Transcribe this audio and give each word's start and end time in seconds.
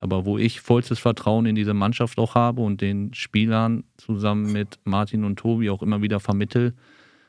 aber 0.00 0.24
wo 0.24 0.38
ich 0.38 0.60
vollstes 0.60 0.98
Vertrauen 0.98 1.46
in 1.46 1.54
diese 1.54 1.74
Mannschaft 1.74 2.18
auch 2.18 2.34
habe 2.34 2.62
und 2.62 2.80
den 2.80 3.12
Spielern 3.14 3.84
zusammen 3.96 4.52
mit 4.52 4.78
Martin 4.84 5.24
und 5.24 5.38
Tobi 5.38 5.70
auch 5.70 5.82
immer 5.82 6.02
wieder 6.02 6.20
vermittel, 6.20 6.74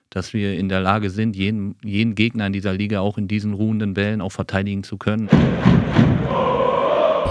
dass 0.10 0.34
wir 0.34 0.56
in 0.56 0.70
der 0.70 0.82
Lage 0.82 1.10
sind, 1.10 1.36
jeden, 1.36 1.76
jeden 1.84 2.16
Gegner 2.16 2.48
in 2.48 2.54
dieser 2.54 2.74
Liga 2.74 3.00
auch 3.00 3.18
in 3.18 3.28
diesen 3.28 3.54
ruhenden 3.54 3.94
Bällen 3.94 4.22
auch 4.22 4.32
verteidigen 4.32 4.84
zu 4.84 4.98
können. 4.98 5.30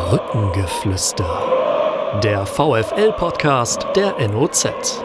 Brückengeflüster. 0.09 2.21
Der 2.23 2.47
VFL-Podcast 2.47 3.87
der 3.95 4.17
NOZ. 4.29 5.03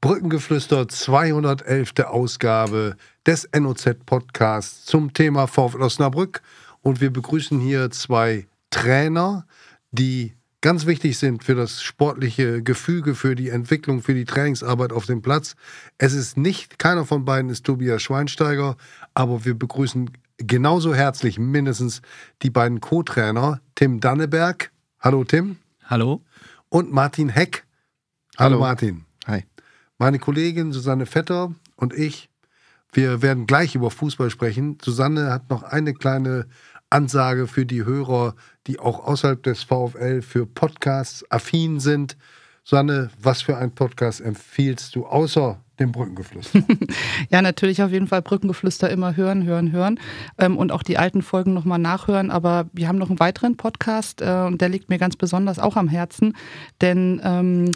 Brückengeflüster 0.00 0.86
211. 0.86 1.92
Ausgabe 2.04 2.96
des 3.26 3.48
NOZ-Podcasts 3.58 4.84
zum 4.84 5.14
Thema 5.14 5.46
VfL 5.46 5.82
Osnabrück. 5.82 6.42
Und 6.84 7.00
wir 7.00 7.10
begrüßen 7.10 7.58
hier 7.60 7.90
zwei 7.90 8.46
Trainer, 8.68 9.46
die 9.90 10.34
ganz 10.60 10.84
wichtig 10.84 11.18
sind 11.18 11.42
für 11.42 11.54
das 11.54 11.82
sportliche 11.82 12.62
Gefüge, 12.62 13.14
für 13.14 13.34
die 13.34 13.48
Entwicklung, 13.48 14.02
für 14.02 14.12
die 14.12 14.26
Trainingsarbeit 14.26 14.92
auf 14.92 15.06
dem 15.06 15.22
Platz. 15.22 15.56
Es 15.96 16.12
ist 16.12 16.36
nicht, 16.36 16.78
keiner 16.78 17.06
von 17.06 17.24
beiden 17.24 17.50
ist 17.50 17.64
Tobias 17.64 18.02
Schweinsteiger, 18.02 18.76
aber 19.14 19.46
wir 19.46 19.54
begrüßen 19.58 20.10
genauso 20.36 20.94
herzlich 20.94 21.38
mindestens 21.38 22.02
die 22.42 22.50
beiden 22.50 22.82
Co-Trainer, 22.82 23.62
Tim 23.74 24.00
Danneberg. 24.00 24.70
Hallo 25.00 25.24
Tim. 25.24 25.56
Hallo. 25.84 26.20
Und 26.68 26.92
Martin 26.92 27.30
Heck. 27.30 27.64
Hallo, 28.36 28.56
Hallo 28.56 28.60
Martin. 28.60 29.04
Hi. 29.26 29.44
Meine 29.96 30.18
Kollegin 30.18 30.72
Susanne 30.72 31.06
Vetter 31.06 31.54
und 31.76 31.94
ich, 31.94 32.28
wir 32.94 33.22
werden 33.22 33.46
gleich 33.46 33.74
über 33.74 33.90
Fußball 33.90 34.30
sprechen. 34.30 34.78
Susanne 34.80 35.30
hat 35.30 35.50
noch 35.50 35.62
eine 35.64 35.94
kleine 35.94 36.46
Ansage 36.94 37.48
für 37.48 37.66
die 37.66 37.84
Hörer, 37.84 38.36
die 38.68 38.78
auch 38.78 39.04
außerhalb 39.04 39.42
des 39.42 39.64
VfL 39.64 40.22
für 40.22 40.46
Podcasts 40.46 41.28
affin 41.28 41.80
sind. 41.80 42.16
Susanne, 42.62 43.10
was 43.20 43.42
für 43.42 43.58
ein 43.58 43.72
Podcast 43.72 44.20
empfiehlst 44.20 44.94
du 44.94 45.04
außer 45.04 45.58
dem 45.80 45.90
Brückengeflüster? 45.90 46.62
ja, 47.30 47.42
natürlich 47.42 47.82
auf 47.82 47.90
jeden 47.90 48.06
Fall 48.06 48.22
Brückengeflüster 48.22 48.88
immer 48.88 49.16
hören, 49.16 49.44
hören, 49.44 49.72
hören 49.72 49.98
ähm, 50.38 50.56
und 50.56 50.70
auch 50.70 50.84
die 50.84 50.96
alten 50.96 51.22
Folgen 51.22 51.52
nochmal 51.52 51.80
nachhören. 51.80 52.30
Aber 52.30 52.66
wir 52.72 52.86
haben 52.86 52.98
noch 52.98 53.10
einen 53.10 53.20
weiteren 53.20 53.56
Podcast 53.56 54.22
äh, 54.22 54.44
und 54.46 54.60
der 54.60 54.68
liegt 54.68 54.88
mir 54.88 54.98
ganz 54.98 55.16
besonders 55.16 55.58
auch 55.58 55.76
am 55.76 55.88
Herzen, 55.88 56.36
denn 56.80 57.20
ähm, 57.24 57.72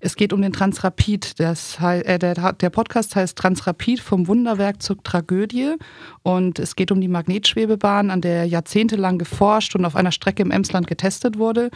es 0.00 0.16
geht 0.16 0.32
um 0.32 0.42
den 0.42 0.52
Transrapid. 0.52 1.38
Das, 1.40 1.78
äh, 1.80 2.18
der, 2.18 2.52
der 2.52 2.70
Podcast 2.70 3.16
heißt 3.16 3.36
Transrapid 3.36 4.00
vom 4.00 4.28
Wunderwerk 4.28 4.82
zur 4.82 5.02
Tragödie. 5.02 5.74
Und 6.22 6.58
es 6.58 6.76
geht 6.76 6.92
um 6.92 7.00
die 7.00 7.08
Magnetschwebebahn, 7.08 8.10
an 8.10 8.20
der 8.20 8.46
jahrzehntelang 8.46 9.18
geforscht 9.18 9.74
und 9.74 9.84
auf 9.84 9.96
einer 9.96 10.12
Strecke 10.12 10.42
im 10.42 10.50
Emsland 10.50 10.86
getestet 10.86 11.38
wurde. 11.38 11.70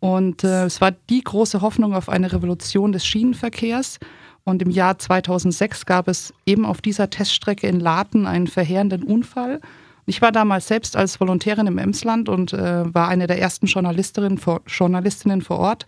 Und 0.00 0.44
äh, 0.44 0.64
es 0.64 0.80
war 0.80 0.92
die 0.92 1.22
große 1.22 1.60
Hoffnung 1.60 1.94
auf 1.94 2.08
eine 2.08 2.32
Revolution 2.32 2.92
des 2.92 3.06
Schienenverkehrs. 3.06 3.98
Und 4.44 4.60
im 4.60 4.70
Jahr 4.70 4.98
2006 4.98 5.86
gab 5.86 6.06
es 6.06 6.34
eben 6.44 6.66
auf 6.66 6.82
dieser 6.82 7.08
Teststrecke 7.08 7.66
in 7.66 7.80
Laten 7.80 8.26
einen 8.26 8.46
verheerenden 8.46 9.02
Unfall. 9.02 9.60
Ich 10.06 10.20
war 10.20 10.32
damals 10.32 10.68
selbst 10.68 10.96
als 10.96 11.18
Volontärin 11.18 11.66
im 11.66 11.78
Emsland 11.78 12.28
und 12.28 12.52
äh, 12.52 12.94
war 12.94 13.08
eine 13.08 13.26
der 13.26 13.40
ersten 13.40 13.66
Journalistinnen 13.66 14.36
vor, 14.36 14.60
Journalistinnen 14.66 15.40
vor 15.40 15.58
Ort 15.58 15.86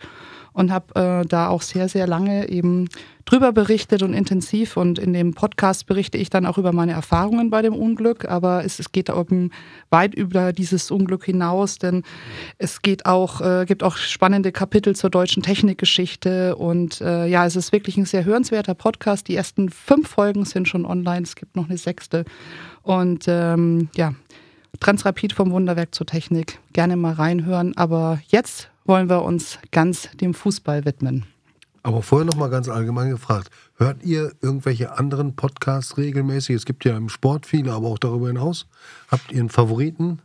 und 0.57 0.71
habe 0.71 1.21
äh, 1.21 1.27
da 1.27 1.49
auch 1.49 1.61
sehr, 1.61 1.87
sehr 1.87 2.07
lange 2.07 2.49
eben 2.49 2.89
drüber 3.25 3.51
berichtet 3.51 4.01
und 4.01 4.15
intensiv. 4.15 4.75
Und 4.75 4.97
in 4.97 5.13
dem 5.13 5.35
Podcast 5.35 5.85
berichte 5.85 6.17
ich 6.17 6.31
dann 6.31 6.47
auch 6.47 6.57
über 6.57 6.71
meine 6.71 6.93
Erfahrungen 6.93 7.51
bei 7.51 7.61
dem 7.61 7.75
Unglück. 7.75 8.25
Aber 8.27 8.65
es, 8.65 8.79
es 8.79 8.91
geht 8.91 9.09
eben 9.09 9.51
weit 9.91 10.15
über 10.15 10.53
dieses 10.53 10.89
Unglück 10.89 11.25
hinaus, 11.25 11.77
denn 11.77 12.01
es 12.57 12.81
geht 12.81 13.05
auch, 13.05 13.39
äh, 13.39 13.65
gibt 13.67 13.83
auch 13.83 13.97
spannende 13.97 14.51
Kapitel 14.51 14.95
zur 14.95 15.11
deutschen 15.11 15.43
Technikgeschichte. 15.43 16.55
Und 16.55 17.01
äh, 17.01 17.27
ja, 17.27 17.45
es 17.45 17.55
ist 17.55 17.71
wirklich 17.71 17.95
ein 17.95 18.05
sehr 18.05 18.25
hörenswerter 18.25 18.73
Podcast. 18.73 19.27
Die 19.27 19.35
ersten 19.35 19.69
fünf 19.69 20.07
Folgen 20.09 20.43
sind 20.43 20.67
schon 20.67 20.87
online. 20.87 21.21
Es 21.21 21.35
gibt 21.35 21.55
noch 21.55 21.69
eine 21.69 21.77
sechste. 21.77 22.25
Und 22.81 23.25
ähm, 23.27 23.89
ja, 23.95 24.15
Transrapid 24.79 25.33
vom 25.33 25.51
Wunderwerk 25.51 25.93
zur 25.93 26.07
Technik. 26.07 26.57
Gerne 26.73 26.97
mal 26.97 27.13
reinhören. 27.13 27.77
Aber 27.77 28.19
jetzt 28.29 28.71
wollen 28.87 29.09
wir 29.09 29.23
uns 29.23 29.59
ganz 29.71 30.09
dem 30.17 30.33
Fußball 30.33 30.85
widmen. 30.85 31.25
Aber 31.83 32.01
vorher 32.01 32.25
noch 32.25 32.35
mal 32.35 32.49
ganz 32.49 32.67
allgemein 32.67 33.09
gefragt: 33.09 33.49
Hört 33.77 34.03
ihr 34.03 34.33
irgendwelche 34.41 34.97
anderen 34.97 35.35
Podcasts 35.35 35.97
regelmäßig? 35.97 36.55
Es 36.55 36.65
gibt 36.65 36.83
ja 36.85 36.97
im 36.97 37.09
Sport 37.09 37.45
viele, 37.45 37.73
aber 37.73 37.87
auch 37.87 37.99
darüber 37.99 38.27
hinaus. 38.27 38.67
Habt 39.09 39.31
ihr 39.31 39.39
einen 39.39 39.49
Favoriten? 39.49 40.19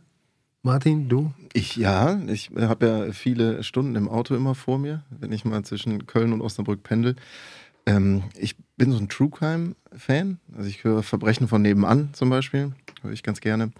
Martin, 0.61 1.09
du? 1.09 1.33
Ich 1.51 1.75
ja, 1.75 2.19
ich 2.27 2.51
habe 2.57 2.87
ja 2.87 3.11
viele 3.11 3.63
Stunden 3.63 3.95
im 3.95 4.09
Auto 4.09 4.33
immer 4.33 4.55
vor 4.55 4.79
mir, 4.79 5.03
wenn 5.09 5.31
ich 5.31 5.45
mal 5.45 5.63
zwischen 5.63 6.07
Köln 6.07 6.33
und 6.33 6.41
Osnabrück 6.41 6.83
pendel. 6.83 7.15
Ähm, 7.85 8.23
ich 8.37 8.55
bin 8.77 8.91
so 8.91 8.97
ein 8.97 9.09
True 9.09 9.29
Crime-Fan. 9.29 10.39
Also 10.55 10.69
ich 10.69 10.83
höre 10.83 11.03
Verbrechen 11.03 11.47
von 11.47 11.61
nebenan 11.61 12.13
zum 12.13 12.29
Beispiel, 12.29 12.73
höre 13.01 13.11
ich 13.11 13.23
ganz 13.23 13.41
gerne. 13.41 13.71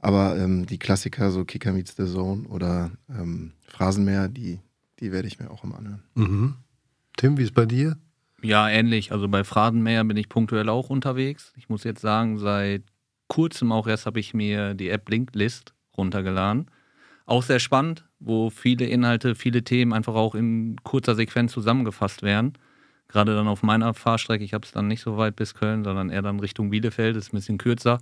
Aber 0.00 0.36
ähm, 0.36 0.66
die 0.66 0.78
Klassiker, 0.78 1.30
so 1.30 1.44
Kicker 1.44 1.72
Meets 1.72 1.94
the 1.96 2.06
Zone 2.06 2.48
oder 2.48 2.90
ähm, 3.08 3.52
Phrasenmäher, 3.68 4.28
die, 4.28 4.58
die 4.98 5.12
werde 5.12 5.28
ich 5.28 5.38
mir 5.38 5.50
auch 5.50 5.62
immer 5.62 5.78
anhören. 5.78 6.02
Mhm. 6.14 6.56
Tim, 7.16 7.38
wie 7.38 7.44
ist 7.44 7.54
bei 7.54 7.66
dir? 7.66 7.96
Ja, 8.42 8.68
ähnlich. 8.68 9.12
Also 9.12 9.28
bei 9.28 9.44
Phrasenmäher 9.44 10.02
bin 10.04 10.16
ich 10.16 10.28
punktuell 10.28 10.68
auch 10.68 10.90
unterwegs. 10.90 11.52
Ich 11.56 11.68
muss 11.68 11.84
jetzt 11.84 12.00
sagen, 12.00 12.38
seit 12.38 12.82
kurzem 13.28 13.70
auch 13.70 13.86
erst 13.86 14.06
habe 14.06 14.18
ich 14.18 14.34
mir 14.34 14.74
die 14.74 14.88
App 14.88 15.08
Linklist 15.08 15.72
runtergeladen. 15.96 16.66
Auch 17.24 17.44
sehr 17.44 17.60
spannend, 17.60 18.04
wo 18.18 18.50
viele 18.50 18.86
Inhalte, 18.86 19.36
viele 19.36 19.62
Themen 19.62 19.92
einfach 19.92 20.14
auch 20.14 20.34
in 20.34 20.76
kurzer 20.82 21.14
Sequenz 21.14 21.52
zusammengefasst 21.52 22.22
werden. 22.22 22.54
Gerade 23.12 23.34
dann 23.34 23.46
auf 23.46 23.62
meiner 23.62 23.94
Fahrstrecke, 23.94 24.42
ich 24.42 24.54
habe 24.54 24.64
es 24.64 24.72
dann 24.72 24.88
nicht 24.88 25.02
so 25.02 25.16
weit 25.16 25.36
bis 25.36 25.54
Köln, 25.54 25.84
sondern 25.84 26.10
eher 26.10 26.22
dann 26.22 26.40
Richtung 26.40 26.70
Bielefeld, 26.70 27.16
ist 27.16 27.32
ein 27.32 27.36
bisschen 27.36 27.58
kürzer 27.58 27.98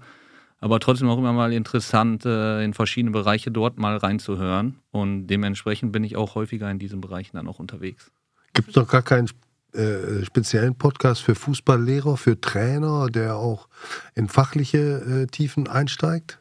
aber 0.61 0.79
trotzdem 0.79 1.09
auch 1.09 1.19
immer 1.19 1.33
mal 1.33 1.53
interessant, 1.53 2.25
äh, 2.27 2.63
in 2.63 2.75
verschiedene 2.75 3.11
Bereiche 3.11 3.51
dort 3.51 3.79
mal 3.79 3.97
reinzuhören. 3.97 4.77
Und 4.91 5.27
dementsprechend 5.27 5.91
bin 5.93 6.05
ich 6.05 6.17
auch 6.17 6.35
häufiger 6.35 6.71
in 6.71 6.79
diesen 6.79 7.01
Bereichen 7.01 7.37
dann 7.37 7.49
auch 7.49 7.59
unterwegs. 7.59 8.11
Gibt 8.53 8.71
es 8.71 8.77
noch 8.77 8.87
gar 8.87 9.03
keinen 9.03 9.29
äh, 9.73 10.25
speziellen 10.25 10.75
Podcast 10.75 11.23
für 11.23 11.35
Fußballlehrer, 11.35 12.17
für 12.17 12.41
Trainer, 12.41 13.09
der 13.09 13.37
auch 13.37 13.69
in 14.15 14.29
fachliche 14.29 15.23
äh, 15.23 15.27
Tiefen 15.27 15.67
einsteigt? 15.67 16.39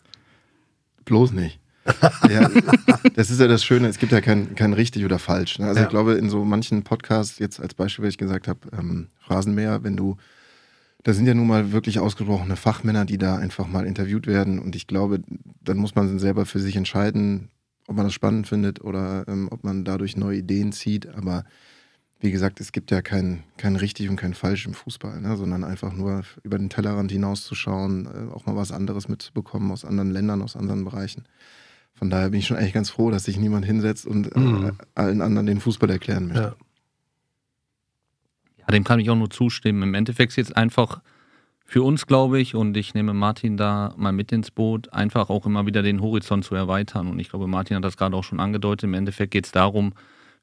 Bloß 1.05 1.31
nicht. 1.31 1.59
ja, 2.29 2.49
das 3.15 3.29
ist 3.29 3.39
ja 3.39 3.47
das 3.47 3.63
Schöne, 3.63 3.87
es 3.87 3.99
gibt 3.99 4.11
ja 4.11 4.21
kein, 4.21 4.55
kein 4.55 4.73
richtig 4.73 5.05
oder 5.05 5.19
falsch. 5.19 5.59
Ne? 5.59 5.67
Also 5.67 5.79
ja. 5.79 5.85
ich 5.85 5.89
glaube, 5.89 6.13
in 6.13 6.29
so 6.29 6.43
manchen 6.43 6.83
Podcasts, 6.83 7.39
jetzt 7.39 7.59
als 7.59 7.73
Beispiel, 7.73 8.05
wie 8.05 8.09
ich 8.09 8.17
gesagt 8.17 8.47
habe, 8.47 8.59
ähm, 8.77 9.07
Phrasenmäher, 9.19 9.83
wenn 9.83 9.95
du 9.95 10.17
da 11.03 11.13
sind 11.13 11.27
ja 11.27 11.33
nun 11.33 11.47
mal 11.47 11.71
wirklich 11.71 11.99
ausgesprochene 11.99 12.57
Fachmänner, 12.57 13.05
die 13.05 13.17
da 13.17 13.37
einfach 13.37 13.67
mal 13.67 13.85
interviewt 13.85 14.27
werden. 14.27 14.59
Und 14.59 14.75
ich 14.75 14.85
glaube, 14.85 15.21
dann 15.63 15.77
muss 15.77 15.95
man 15.95 16.19
selber 16.19 16.45
für 16.45 16.59
sich 16.59 16.75
entscheiden, 16.75 17.49
ob 17.87 17.95
man 17.95 18.05
das 18.05 18.13
spannend 18.13 18.47
findet 18.47 18.81
oder 18.81 19.25
ähm, 19.27 19.47
ob 19.49 19.63
man 19.63 19.85
dadurch 19.85 20.17
neue 20.17 20.39
Ideen 20.39 20.73
zieht. 20.73 21.07
Aber 21.07 21.45
wie 22.19 22.31
gesagt, 22.31 22.59
es 22.59 22.73
gibt 22.73 22.91
ja 22.91 23.01
kein, 23.01 23.43
kein 23.55 23.77
richtig 23.77 24.09
und 24.09 24.17
kein 24.17 24.33
falsch 24.33 24.65
im 24.65 24.73
Fußball, 24.73 25.21
ne? 25.21 25.37
sondern 25.37 25.63
einfach 25.63 25.93
nur 25.93 26.23
über 26.43 26.57
den 26.57 26.69
Tellerrand 26.69 27.11
hinauszuschauen, 27.11 28.05
äh, 28.05 28.33
auch 28.33 28.45
mal 28.45 28.57
was 28.57 28.73
anderes 28.73 29.07
mitzubekommen 29.07 29.71
aus 29.71 29.85
anderen 29.85 30.11
Ländern, 30.11 30.41
aus 30.41 30.57
anderen 30.57 30.83
Bereichen. 30.83 31.23
Von 31.99 32.09
daher 32.09 32.29
bin 32.29 32.39
ich 32.39 32.47
schon 32.47 32.55
eigentlich 32.55 32.73
ganz 32.73 32.89
froh, 32.89 33.11
dass 33.11 33.25
sich 33.25 33.37
niemand 33.37 33.65
hinsetzt 33.65 34.07
und 34.07 34.33
äh, 34.33 34.39
mhm. 34.39 34.71
allen 34.95 35.21
anderen 35.21 35.45
den 35.47 35.59
Fußball 35.59 35.89
erklären 35.89 36.29
möchte. 36.29 36.55
Ja. 38.57 38.65
Dem 38.71 38.85
kann 38.85 39.01
ich 39.01 39.09
auch 39.09 39.17
nur 39.17 39.29
zustimmen. 39.29 39.83
Im 39.83 39.93
Endeffekt 39.93 40.31
ist 40.31 40.37
jetzt 40.37 40.55
einfach 40.55 41.01
für 41.65 41.83
uns, 41.83 42.07
glaube 42.07 42.39
ich, 42.39 42.55
und 42.55 42.77
ich 42.77 42.93
nehme 42.93 43.13
Martin 43.13 43.57
da 43.57 43.93
mal 43.97 44.13
mit 44.13 44.31
ins 44.31 44.49
Boot, 44.49 44.93
einfach 44.93 45.29
auch 45.29 45.45
immer 45.45 45.65
wieder 45.65 45.83
den 45.83 46.01
Horizont 46.01 46.45
zu 46.45 46.55
erweitern. 46.55 47.07
Und 47.07 47.19
ich 47.19 47.29
glaube, 47.29 47.47
Martin 47.47 47.75
hat 47.75 47.83
das 47.83 47.97
gerade 47.97 48.15
auch 48.15 48.23
schon 48.23 48.39
angedeutet. 48.39 48.85
Im 48.85 48.93
Endeffekt 48.93 49.31
geht 49.31 49.45
es 49.45 49.51
darum, 49.51 49.93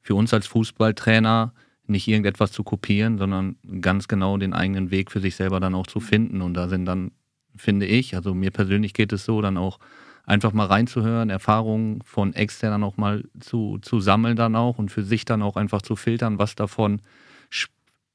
für 0.01 0.13
uns 0.13 0.33
als 0.35 0.45
Fußballtrainer 0.45 1.53
nicht 1.87 2.07
irgendetwas 2.07 2.51
zu 2.51 2.63
kopieren, 2.63 3.17
sondern 3.17 3.55
ganz 3.81 4.07
genau 4.07 4.37
den 4.37 4.53
eigenen 4.53 4.91
Weg 4.91 5.09
für 5.09 5.21
sich 5.21 5.35
selber 5.35 5.59
dann 5.59 5.73
auch 5.73 5.87
zu 5.87 5.99
finden. 5.99 6.43
Und 6.43 6.53
da 6.53 6.67
sind 6.69 6.85
dann, 6.85 7.11
finde 7.55 7.87
ich, 7.87 8.15
also 8.15 8.35
mir 8.35 8.51
persönlich 8.51 8.93
geht 8.93 9.11
es 9.11 9.25
so, 9.25 9.41
dann 9.41 9.57
auch 9.57 9.79
einfach 10.27 10.53
mal 10.53 10.67
reinzuhören, 10.67 11.29
Erfahrungen 11.29 12.01
von 12.03 12.33
extern 12.33 12.83
auch 12.83 12.97
mal 12.97 13.23
zu, 13.39 13.79
zu 13.81 13.99
sammeln 13.99 14.35
dann 14.35 14.55
auch 14.55 14.77
und 14.77 14.91
für 14.91 15.03
sich 15.03 15.25
dann 15.25 15.41
auch 15.41 15.55
einfach 15.55 15.81
zu 15.81 15.95
filtern, 15.95 16.37
was 16.37 16.53
davon 16.53 17.01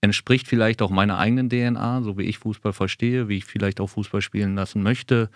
entspricht 0.02 0.46
vielleicht 0.46 0.82
auch 0.82 0.90
meiner 0.90 1.18
eigenen 1.18 1.48
DNA, 1.48 2.02
so 2.02 2.18
wie 2.18 2.24
ich 2.24 2.38
Fußball 2.38 2.72
verstehe, 2.72 3.28
wie 3.28 3.38
ich 3.38 3.44
vielleicht 3.46 3.80
auch 3.80 3.86
Fußball 3.86 4.20
spielen 4.20 4.54
lassen 4.56 4.82
möchte. 4.82 5.30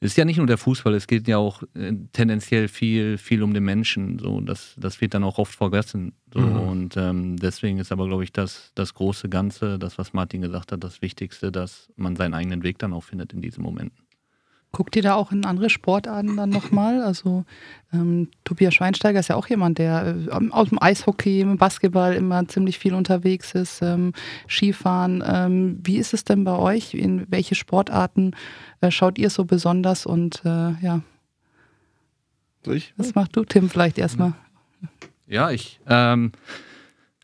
Es 0.00 0.12
ist 0.12 0.16
ja 0.16 0.24
nicht 0.24 0.38
nur 0.38 0.46
der 0.46 0.58
Fußball, 0.58 0.94
es 0.94 1.06
geht 1.06 1.28
ja 1.28 1.38
auch 1.38 1.62
äh, 1.74 1.92
tendenziell 2.12 2.68
viel, 2.68 3.16
viel 3.16 3.42
um 3.42 3.54
den 3.54 3.64
Menschen. 3.64 4.18
So, 4.18 4.40
das, 4.40 4.74
das 4.76 5.00
wird 5.00 5.14
dann 5.14 5.22
auch 5.22 5.38
oft 5.38 5.54
vergessen. 5.54 6.12
So, 6.32 6.40
mhm. 6.40 6.56
Und 6.60 6.96
ähm, 6.96 7.36
deswegen 7.36 7.78
ist 7.78 7.92
aber, 7.92 8.06
glaube 8.08 8.24
ich, 8.24 8.32
das, 8.32 8.72
das 8.74 8.94
große 8.94 9.28
Ganze, 9.28 9.78
das, 9.78 9.96
was 9.96 10.12
Martin 10.12 10.42
gesagt 10.42 10.72
hat, 10.72 10.82
das 10.82 11.00
Wichtigste, 11.00 11.52
dass 11.52 11.88
man 11.96 12.16
seinen 12.16 12.34
eigenen 12.34 12.62
Weg 12.64 12.78
dann 12.78 12.92
auch 12.92 13.04
findet 13.04 13.32
in 13.32 13.40
diesen 13.40 13.62
Momenten. 13.62 14.03
Guckt 14.74 14.96
ihr 14.96 15.02
da 15.02 15.14
auch 15.14 15.30
in 15.30 15.44
andere 15.44 15.70
Sportarten 15.70 16.36
dann 16.36 16.50
nochmal? 16.50 17.00
Also 17.00 17.44
ähm, 17.92 18.28
Tobias 18.42 18.74
Schweinsteiger 18.74 19.20
ist 19.20 19.28
ja 19.28 19.36
auch 19.36 19.46
jemand, 19.46 19.78
der 19.78 20.16
äh, 20.28 20.50
aus 20.50 20.70
dem 20.70 20.82
Eishockey, 20.82 21.42
im 21.42 21.58
Basketball 21.58 22.12
immer 22.14 22.48
ziemlich 22.48 22.80
viel 22.80 22.92
unterwegs 22.92 23.54
ist, 23.54 23.82
ähm, 23.82 24.12
Skifahren. 24.48 25.22
Ähm, 25.24 25.78
wie 25.84 25.96
ist 25.98 26.12
es 26.12 26.24
denn 26.24 26.42
bei 26.42 26.58
euch? 26.58 26.92
In 26.92 27.24
welche 27.30 27.54
Sportarten 27.54 28.32
äh, 28.80 28.90
schaut 28.90 29.16
ihr 29.16 29.30
so 29.30 29.44
besonders? 29.44 30.06
Und 30.06 30.42
äh, 30.44 30.72
ja, 30.82 31.02
Durch? 32.64 32.94
was 32.96 33.14
machst 33.14 33.36
du, 33.36 33.44
Tim, 33.44 33.70
vielleicht 33.70 33.96
erstmal? 33.96 34.32
Ja, 35.28 35.52
ich 35.52 35.78
ähm, 35.86 36.32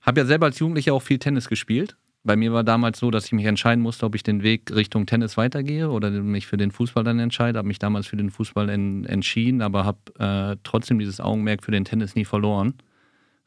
habe 0.02 0.20
ja 0.20 0.24
selber 0.24 0.46
als 0.46 0.60
Jugendlicher 0.60 0.94
auch 0.94 1.02
viel 1.02 1.18
Tennis 1.18 1.48
gespielt. 1.48 1.96
Bei 2.22 2.36
mir 2.36 2.52
war 2.52 2.64
damals 2.64 2.98
so, 2.98 3.10
dass 3.10 3.24
ich 3.26 3.32
mich 3.32 3.46
entscheiden 3.46 3.82
musste, 3.82 4.04
ob 4.04 4.14
ich 4.14 4.22
den 4.22 4.42
Weg 4.42 4.74
Richtung 4.74 5.06
Tennis 5.06 5.38
weitergehe 5.38 5.88
oder 5.90 6.10
mich 6.10 6.46
für 6.46 6.58
den 6.58 6.70
Fußball 6.70 7.02
dann 7.02 7.18
entscheide. 7.18 7.58
Habe 7.58 7.68
mich 7.68 7.78
damals 7.78 8.06
für 8.06 8.16
den 8.16 8.30
Fußball 8.30 8.68
en 8.68 9.06
entschieden, 9.06 9.62
aber 9.62 9.84
habe 9.84 9.98
äh, 10.18 10.56
trotzdem 10.62 10.98
dieses 10.98 11.20
Augenmerk 11.20 11.64
für 11.64 11.70
den 11.70 11.86
Tennis 11.86 12.14
nie 12.14 12.26
verloren, 12.26 12.74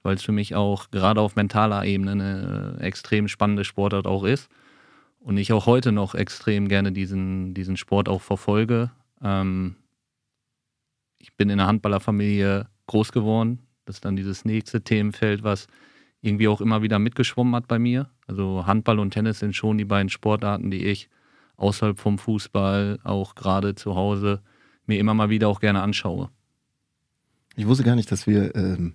weil 0.02 0.16
es 0.16 0.24
für 0.24 0.32
mich 0.32 0.56
auch 0.56 0.90
gerade 0.90 1.22
auf 1.22 1.36
mentaler 1.36 1.86
Ebene 1.86 2.12
eine 2.12 2.78
äh, 2.80 2.84
extrem 2.84 3.28
spannende 3.28 3.64
Sportart 3.64 4.08
auch 4.08 4.24
ist. 4.24 4.50
Und 5.20 5.38
ich 5.38 5.54
auch 5.54 5.68
heute 5.68 5.92
noch 5.92 6.16
extrem 6.16 6.68
gerne 6.68 6.92
diesen, 6.92 7.54
diesen 7.54 7.78
Sport 7.78 8.10
auch 8.10 8.22
verfolge. 8.22 8.92
Ähm, 9.22 9.76
ich 11.20 11.38
bin 11.38 11.50
in 11.50 11.60
einer 11.60 11.68
Handballerfamilie 11.68 12.68
groß 12.88 13.12
geworden. 13.12 13.60
Das 13.86 13.98
ist 13.98 14.06
dann 14.06 14.16
dieses 14.16 14.46
nächste 14.46 14.82
Themenfeld, 14.82 15.44
was 15.44 15.68
irgendwie 16.24 16.48
auch 16.48 16.62
immer 16.62 16.82
wieder 16.82 17.00
mitgeschwommen 17.00 17.54
hat 17.54 17.68
bei 17.68 17.78
mir. 17.78 18.10
Also 18.28 18.66
Handball 18.66 19.00
und 19.00 19.12
Tennis 19.12 19.40
sind 19.40 19.56
schon 19.56 19.78
die 19.78 19.86
beiden 19.86 20.10
Sportarten, 20.10 20.72
die 20.72 20.86
ich 20.86 21.10
außerhalb 21.58 22.00
vom 22.00 22.18
Fußball, 22.18 23.00
auch 23.04 23.36
gerade 23.36 23.76
zu 23.76 23.96
Hause, 23.96 24.42
mir 24.88 24.98
immer 25.00 25.14
mal 25.14 25.30
wieder 25.30 25.50
auch 25.50 25.60
gerne 25.60 25.82
anschaue. 25.82 26.30
Ich 27.56 27.68
wusste 27.68 27.84
gar 27.84 27.96
nicht, 27.96 28.12
dass 28.12 28.26
wir 28.26 28.56
ähm, 28.56 28.94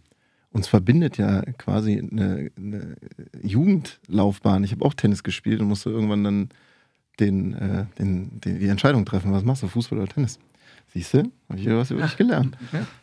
uns 0.50 0.69
verbindet 0.69 1.19
ja 1.19 1.42
quasi 1.58 1.98
eine, 1.98 2.50
eine 2.56 2.96
Jugendlaufbahn. 3.42 4.64
Ich 4.64 4.72
habe 4.72 4.84
auch 4.84 4.94
Tennis 4.94 5.22
gespielt 5.22 5.60
und 5.60 5.69
musste 5.69 5.90
irgendwann 5.90 6.24
dann 6.24 6.48
den, 7.20 7.54
äh, 7.54 7.84
den, 7.98 8.40
den, 8.40 8.58
die 8.58 8.69
Entscheidung 8.69 9.04
treffen, 9.04 9.32
was 9.32 9.44
machst 9.44 9.62
du, 9.62 9.69
Fußball 9.69 9.98
oder 9.98 10.08
Tennis? 10.08 10.38
Siehst 10.94 11.12
du, 11.14 11.19
habe 11.19 11.58
ich 11.58 11.67
wieder 11.67 11.76
was 11.79 11.90
über 11.90 12.02
dich 12.02 12.17
gelernt. 12.17 12.56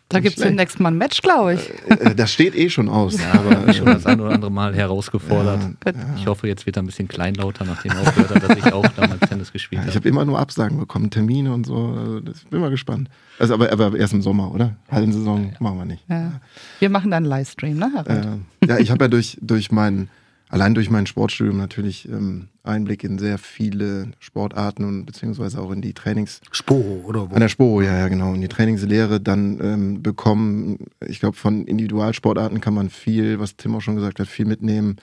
Da 0.09 0.19
gibt 0.19 0.37
es 0.37 0.43
demnächst 0.43 0.79
mal 0.79 0.89
ein 0.89 0.97
Match, 0.97 1.21
glaube 1.21 1.55
ich. 1.55 1.71
Äh, 1.89 2.13
das 2.15 2.31
steht 2.31 2.55
eh 2.55 2.69
schon 2.69 2.89
aus. 2.89 3.17
Ja, 3.19 3.33
aber 3.33 3.73
schon 3.73 3.85
das 3.85 4.05
ein 4.05 4.19
oder 4.19 4.31
andere 4.33 4.51
Mal 4.51 4.75
herausgefordert. 4.75 5.61
Ja, 5.85 5.93
Ich 6.17 6.27
hoffe, 6.27 6.47
jetzt 6.47 6.65
wird 6.65 6.77
er 6.77 6.83
ein 6.83 6.85
bisschen 6.87 7.07
kleinlauter, 7.07 7.63
nachdem 7.65 7.91
er 7.93 8.01
aufgehört 8.01 8.35
hat, 8.35 8.49
dass 8.49 8.57
ich 8.57 8.71
auch 8.73 8.87
damals 8.95 9.19
Tennis 9.29 9.51
gespielt 9.51 9.81
Ja, 9.81 9.87
ich 9.87 9.95
habe. 9.95 10.01
habe 10.01 10.09
immer 10.09 10.25
nur 10.25 10.39
Absagen 10.39 10.77
bekommen, 10.79 11.09
Termine 11.09 11.53
und 11.53 11.65
so. 11.65 11.75
Also 11.97 12.19
das, 12.19 12.37
ich 12.43 12.47
bin 12.47 12.59
mal 12.61 12.69
gespannt. 12.69 13.09
Also 13.39 13.53
aber, 13.55 13.71
aber 13.71 13.95
erst 13.97 14.13
im 14.13 14.21
Sommer, 14.21 14.53
oder? 14.53 14.75
Hallensaison 14.91 15.53
machen 15.59 15.77
wir 15.77 15.85
nicht. 15.85 16.03
Ja. 16.07 16.33
Wir 16.79 16.89
machen 16.89 17.11
dann 17.11 17.23
einen 17.23 17.29
Livestream, 17.29 17.77
ne, 17.77 17.91
Harald? 17.95 18.25
Äh, 18.61 18.67
ja, 18.67 18.77
ich 18.77 18.91
habe 18.91 19.05
ja 19.05 19.07
durch, 19.09 19.37
durch 19.41 19.71
mein, 19.71 20.09
allein 20.49 20.75
durch 20.75 20.89
mein 20.89 21.05
Sportstudium 21.05 21.57
natürlich 21.57 22.07
ähm, 22.07 22.49
Einblick 22.63 23.03
in 23.03 23.19
sehr 23.19 23.37
viele 23.37 24.11
Sportarten 24.19 24.83
und 24.83 25.05
beziehungsweise 25.05 25.59
auch 25.59 25.71
in 25.71 25.81
die 25.81 25.93
Trainings, 25.93 26.41
Sporo 26.51 27.03
oder 27.05 27.29
wo? 27.29 27.33
an 27.33 27.41
der 27.41 27.49
Sporo, 27.49 27.81
ja, 27.81 27.97
ja, 27.97 28.07
genau. 28.07 28.31
Und 28.31 28.41
die 28.41 28.47
Trainingslehre 28.47 29.19
dann 29.19 29.59
ähm, 29.61 30.03
bekommen. 30.03 30.77
Ich 31.05 31.19
glaube, 31.19 31.37
von 31.37 31.65
Individualsportarten 31.65 32.61
kann 32.61 32.73
man 32.73 32.89
viel, 32.89 33.39
was 33.39 33.55
Tim 33.55 33.75
auch 33.75 33.81
schon 33.81 33.95
gesagt 33.95 34.19
hat, 34.19 34.27
viel 34.27 34.45
mitnehmen, 34.45 34.97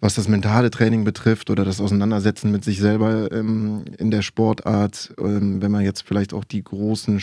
was 0.00 0.14
das 0.14 0.28
mentale 0.28 0.70
Training 0.70 1.04
betrifft 1.04 1.50
oder 1.50 1.64
das 1.64 1.80
Auseinandersetzen 1.80 2.50
mit 2.50 2.64
sich 2.64 2.78
selber 2.78 3.32
ähm, 3.32 3.84
in 3.98 4.10
der 4.10 4.22
Sportart. 4.22 5.14
Ähm, 5.18 5.62
wenn 5.62 5.70
man 5.70 5.82
jetzt 5.82 6.02
vielleicht 6.02 6.34
auch 6.34 6.44
die 6.44 6.62
großen 6.62 7.20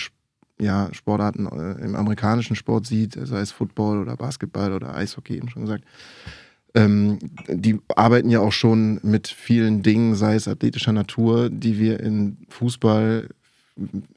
ja, 0.60 0.90
Sportarten 0.94 1.48
äh, 1.48 1.84
im 1.84 1.96
amerikanischen 1.96 2.56
Sport 2.56 2.86
sieht, 2.86 3.18
sei 3.22 3.40
es 3.42 3.52
Football 3.52 4.00
oder 4.00 4.16
Basketball 4.16 4.74
oder 4.74 4.96
Eishockey, 4.96 5.36
eben 5.36 5.50
schon 5.50 5.64
gesagt. 5.64 5.84
Ähm, 6.74 7.20
die 7.48 7.80
arbeiten 7.96 8.30
ja 8.30 8.40
auch 8.40 8.54
schon 8.54 9.00
mit 9.04 9.28
vielen 9.28 9.84
Dingen, 9.84 10.16
sei 10.16 10.36
es 10.36 10.48
athletischer 10.48 10.94
Natur, 10.94 11.50
die 11.50 11.80
wir 11.80 12.00
in 12.00 12.38
Fußball 12.50 13.28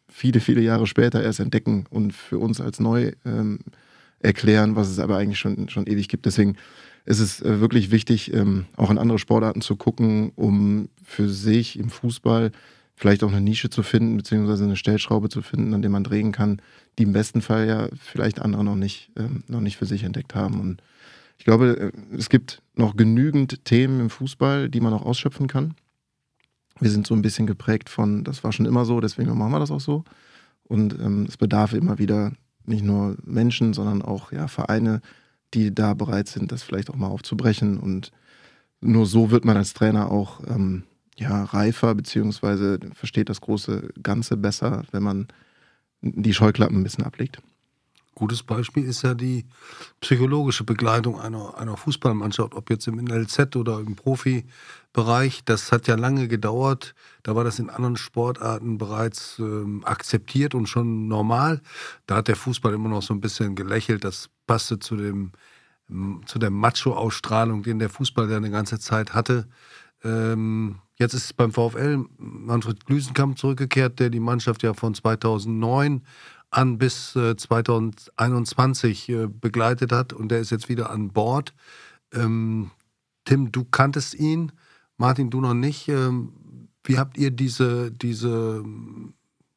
viele, 0.09 0.41
viele 0.41 0.61
Jahre 0.61 0.87
später 0.87 1.23
erst 1.23 1.41
entdecken 1.41 1.87
und 1.91 2.13
für 2.13 2.39
uns 2.39 2.61
als 2.61 2.79
neu 2.79 3.13
ähm, 3.25 3.59
erklären, 4.21 4.77
was 4.77 4.89
es 4.89 4.99
aber 4.99 5.17
eigentlich 5.17 5.39
schon, 5.39 5.69
schon 5.69 5.87
ewig 5.87 6.09
gibt. 6.09 6.27
Deswegen 6.27 6.57
ist 7.05 7.19
es 7.19 7.43
äh, 7.43 7.61
wirklich 7.61 7.91
wichtig, 7.91 8.33
ähm, 8.33 8.67
auch 8.77 8.91
in 8.91 8.99
andere 8.99 9.19
Sportarten 9.19 9.61
zu 9.61 9.77
gucken, 9.77 10.33
um 10.37 10.89
für 11.05 11.29
sich 11.29 11.79
im 11.79 11.91
Fußball 11.91 12.53
vielleicht 12.97 13.25
auch 13.25 13.33
eine 13.33 13.41
Nische 13.41 13.71
zu 13.71 13.83
finden, 13.83 14.17
beziehungsweise 14.17 14.65
eine 14.65 14.77
Stellschraube 14.77 15.29
zu 15.29 15.43
finden, 15.43 15.75
an 15.75 15.83
der 15.83 15.91
man 15.91 16.05
drehen 16.05 16.33
kann, 16.33 16.63
die 16.99 17.03
im 17.03 17.13
besten 17.13 17.43
Fall 17.43 17.67
ja 17.67 17.89
vielleicht 18.01 18.41
andere 18.41 18.65
noch 18.65 18.77
nicht, 18.77 19.11
ähm, 19.17 19.43
noch 19.49 19.61
nicht 19.61 19.77
für 19.77 19.87
sich 19.87 20.05
entdeckt 20.05 20.35
haben. 20.35 20.61
Und 20.61 20.83
ich 21.39 21.45
glaube, 21.45 21.93
äh, 21.93 22.17
es 22.17 22.29
gibt 22.29 22.63
noch 22.75 22.97
genügend 22.97 23.65
Themen 23.65 24.01
im 24.01 24.11
Fußball, 24.11 24.69
die 24.69 24.81
man 24.81 24.93
auch 24.93 25.05
ausschöpfen 25.05 25.47
kann. 25.47 25.75
Wir 26.81 26.91
sind 26.91 27.07
so 27.07 27.15
ein 27.15 27.23
bisschen 27.23 27.47
geprägt 27.47 27.89
von, 27.89 28.25
das 28.25 28.43
war 28.43 28.53
schon 28.53 28.67
immer 28.67 28.85
so, 28.85 29.01
deswegen 29.01 29.37
machen 29.37 29.53
wir 29.53 29.61
das 29.61 29.71
auch 29.71 29.81
so. 29.81 30.05
Und 30.65 30.99
ähm, 30.99 31.27
es 31.29 31.37
bedarf 31.37 31.73
immer 31.73 31.99
wieder 31.99 32.33
nicht 32.65 32.85
nur 32.85 33.17
Menschen, 33.25 33.75
sondern 33.75 34.03
auch 34.03 34.33
ja, 34.33 34.49
Vereine, 34.49 35.01
die 35.53 35.75
da 35.75 35.95
bereit 35.95 36.29
sind, 36.29 36.51
das 36.51 36.63
vielleicht 36.63 36.91
auch 36.91 36.97
mal 36.97 37.09
aufzubrechen. 37.09 37.79
Und 37.79 38.11
nur 38.81 39.07
so 39.07 39.31
wird 39.31 39.45
man 39.45 39.57
als 39.57 39.75
Trainer 39.75 40.11
auch 40.11 40.41
ähm, 40.49 40.85
ja, 41.17 41.45
reifer, 41.45 41.95
beziehungsweise 41.95 42.81
versteht 42.95 43.29
das 43.29 43.41
große 43.41 43.91
Ganze 44.03 44.37
besser, 44.37 44.83
wenn 44.91 45.03
man 45.03 45.29
die 46.01 46.35
Scheuklappen 46.35 46.81
ein 46.81 46.83
bisschen 46.83 47.05
ablegt. 47.05 47.41
Gutes 48.15 48.43
Beispiel 48.43 48.85
ist 48.85 49.03
ja 49.03 49.15
die 49.15 49.47
psychologische 50.01 50.65
Begleitung 50.65 51.21
einer, 51.21 51.59
einer 51.59 51.77
Fußballmannschaft, 51.77 52.55
ob 52.55 52.71
jetzt 52.71 52.87
im 52.87 52.97
NLZ 52.97 53.57
oder 53.57 53.81
im 53.81 53.97
Profibereich. 53.97 55.45
Das 55.45 55.73
hat 55.73 55.89
ja 55.89 55.97
lange 55.97 56.29
gedauert. 56.29 56.95
Da 57.23 57.35
war 57.35 57.45
das 57.45 57.59
in 57.59 57.71
anderen 57.71 57.97
Sportarten 57.97 58.79
bereits 58.79 59.39
ähm, 59.39 59.83
akzeptiert 59.85 60.55
und 60.55 60.69
schon 60.69 61.09
normal. 61.09 61.61
Da 62.07 62.17
hat 62.17 62.29
der 62.29 62.37
Fußball 62.37 62.73
immer 62.73 62.89
noch 62.89 63.03
so 63.03 63.15
ein 63.15 63.21
bisschen 63.21 63.57
gelächelt. 63.57 64.05
Das 64.05 64.31
passte 64.47 64.79
zu 64.79 64.97
dem 64.97 65.33
zu 66.25 66.39
der 66.39 66.51
Macho-Ausstrahlung, 66.51 67.63
den 67.63 67.79
der 67.79 67.91
Fußball 67.91 68.31
ja 68.31 68.39
eine 68.39 68.51
ganze 68.51 68.79
Zeit 68.79 69.15
hatte. 69.15 69.47
Ähm, 70.03 70.77
jetzt 70.97 71.15
ist 71.15 71.25
es 71.25 71.33
beim 71.33 71.53
VfL 71.53 72.05
Manfred 72.19 72.85
Glüsenkamp 72.87 73.39
zurückgekehrt, 73.39 74.01
der 74.01 74.11
die 74.11 74.21
Mannschaft 74.21 74.63
ja 74.63 74.75
von 74.75 74.95
2009 74.95 76.03
an 76.55 76.79
bis 76.79 77.17
äh, 77.17 77.37
2021 77.37 79.09
äh, 79.09 79.27
begleitet 79.27 79.93
hat 79.93 80.13
und 80.13 80.29
der 80.29 80.39
ist 80.39 80.51
jetzt 80.51 80.69
wieder 80.69 80.91
an 80.91 81.09
Bord. 81.09 81.53
Ähm, 82.13 82.71
Tim, 83.25 83.51
du 83.51 83.65
kanntest 83.65 84.15
ihn, 84.15 84.53
Martin, 84.97 85.31
du 85.31 85.41
noch 85.41 85.55
nicht. 85.55 85.89
Ähm, 85.89 86.33
wie 86.85 86.99
habt 86.99 87.17
ihr 87.17 87.31
diese, 87.31 87.91
diese, 87.91 88.65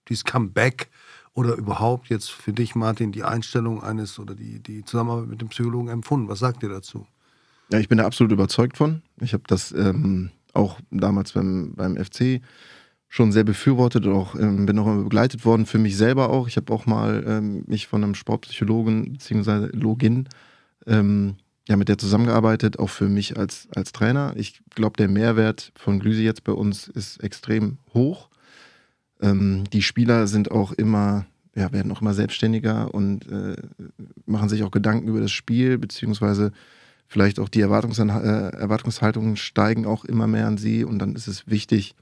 dieses 0.08 0.24
Comeback 0.24 0.90
oder 1.34 1.56
überhaupt 1.56 2.10
jetzt 2.10 2.32
für 2.32 2.54
dich, 2.54 2.74
Martin, 2.74 3.12
die 3.12 3.24
Einstellung 3.24 3.84
eines 3.84 4.18
oder 4.18 4.34
die, 4.34 4.60
die 4.60 4.84
Zusammenarbeit 4.84 5.28
mit 5.28 5.42
dem 5.42 5.50
Psychologen 5.50 5.90
empfunden? 5.90 6.30
Was 6.30 6.40
sagt 6.40 6.64
ihr 6.64 6.70
dazu? 6.70 7.06
Ja, 7.72 7.80
ich 7.80 7.90
bin 7.90 8.00
da 8.00 8.06
absolut 8.06 8.32
überzeugt 8.32 8.78
von. 8.78 9.04
Ich 9.20 9.34
habe 9.34 9.44
das 9.46 9.72
ähm, 9.72 10.32
auch 10.54 10.80
damals 10.90 11.34
beim, 11.34 11.74
beim 11.76 11.96
FC 11.96 12.42
schon 13.10 13.32
sehr 13.32 13.44
befürwortet 13.44 14.06
und 14.06 14.14
auch, 14.14 14.36
ähm, 14.36 14.66
bin 14.66 14.78
auch 14.80 14.86
immer 14.86 15.04
begleitet 15.04 15.46
worden, 15.46 15.66
für 15.66 15.80
mich 15.80 15.96
selber 15.98 16.30
auch. 16.30 16.48
Ich 16.48 16.58
habe 16.58 16.74
auch 16.74 16.86
mal 16.86 17.24
ähm, 17.28 17.64
mich 17.68 17.88
von 17.88 18.04
einem 18.04 18.16
Sportpsychologen 18.16 19.14
bzw. 19.14 19.70
Login 19.72 20.28
ähm, 20.86 21.36
ja, 21.68 21.76
mit 21.76 21.90
der 21.90 21.98
zusammengearbeitet, 21.98 22.80
auch 22.80 22.90
für 22.90 23.10
mich 23.10 23.38
als, 23.38 23.68
als 23.76 23.92
Trainer. 23.92 24.34
Ich 24.38 24.62
glaube, 24.76 24.98
der 24.98 25.10
Mehrwert 25.10 25.72
von 25.76 26.00
Glüse 26.00 26.22
jetzt 26.22 26.44
bei 26.44 26.54
uns 26.54 26.88
ist 26.88 27.24
extrem 27.24 27.78
hoch. 27.94 28.30
Ähm, 29.22 29.66
die 29.72 29.82
Spieler 29.82 30.28
sind 30.28 30.52
auch 30.52 30.72
immer, 30.72 31.26
ja, 31.56 31.72
werden 31.72 31.92
auch 31.92 32.02
immer 32.02 32.14
selbstständiger 32.14 32.94
und 32.94 33.30
äh, 33.30 33.56
machen 34.26 34.50
sich 34.50 34.64
auch 34.64 34.72
Gedanken 34.72 35.08
über 35.08 35.20
das 35.20 35.32
Spiel, 35.32 35.78
beziehungsweise 35.78 36.52
vielleicht 37.08 37.40
auch 37.40 37.50
die 37.50 37.62
Erwartungsan 37.62 38.10
äh, 38.10 38.50
Erwartungshaltungen 38.50 39.38
steigen 39.38 39.86
auch 39.86 40.06
immer 40.06 40.28
mehr 40.28 40.48
an 40.48 40.58
sie 40.58 40.84
und 40.84 41.00
dann 41.00 41.16
ist 41.16 41.28
es 41.28 41.48
wichtig, 41.48 41.96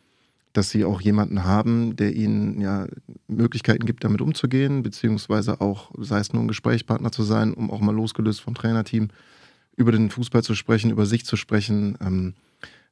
dass 0.58 0.70
sie 0.70 0.86
auch 0.86 1.02
jemanden 1.02 1.44
haben, 1.44 1.96
der 1.96 2.16
ihnen 2.16 2.62
ja 2.62 2.88
Möglichkeiten 3.28 3.86
gibt, 3.86 4.04
damit 4.04 4.22
umzugehen, 4.22 4.84
beziehungsweise 4.84 5.60
auch, 5.60 5.92
sei 5.98 6.20
es 6.20 6.32
nur 6.32 6.44
ein 6.44 6.48
Gesprächspartner 6.48 7.12
zu 7.12 7.24
sein, 7.24 7.54
um 7.54 7.70
auch 7.72 7.82
mal 7.82 7.94
losgelöst 7.94 8.42
vom 8.42 8.56
Trainerteam 8.56 9.10
über 9.76 9.92
den 9.92 10.10
Fußball 10.10 10.44
zu 10.44 10.56
sprechen, 10.56 10.92
über 10.92 11.06
sich 11.06 11.26
zu 11.26 11.36
sprechen. 11.36 11.98
Ähm, 12.00 12.36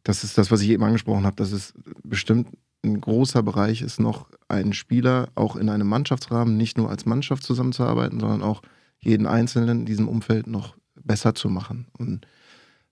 das 0.03 0.25
ist 0.25 0.37
das, 0.37 0.51
was 0.51 0.61
ich 0.61 0.69
eben 0.69 0.83
angesprochen 0.83 1.25
habe, 1.25 1.37
dass 1.37 1.53
es 1.53 1.73
bestimmt 2.03 2.49
ein 2.83 2.99
großer 2.99 3.41
Bereich 3.41 3.81
ist, 3.81 3.99
noch 3.99 4.27
einen 4.49 4.73
Spieler 4.73 5.29
auch 5.35 5.55
in 5.55 5.69
einem 5.69 5.87
Mannschaftsrahmen 5.87 6.57
nicht 6.57 6.77
nur 6.77 6.89
als 6.89 7.05
Mannschaft 7.05 7.43
zusammenzuarbeiten, 7.43 8.19
sondern 8.19 8.43
auch 8.43 8.61
jeden 8.99 9.25
Einzelnen 9.25 9.79
in 9.81 9.85
diesem 9.85 10.09
Umfeld 10.09 10.47
noch 10.47 10.75
besser 11.01 11.33
zu 11.33 11.49
machen. 11.49 11.87
Und 11.97 12.27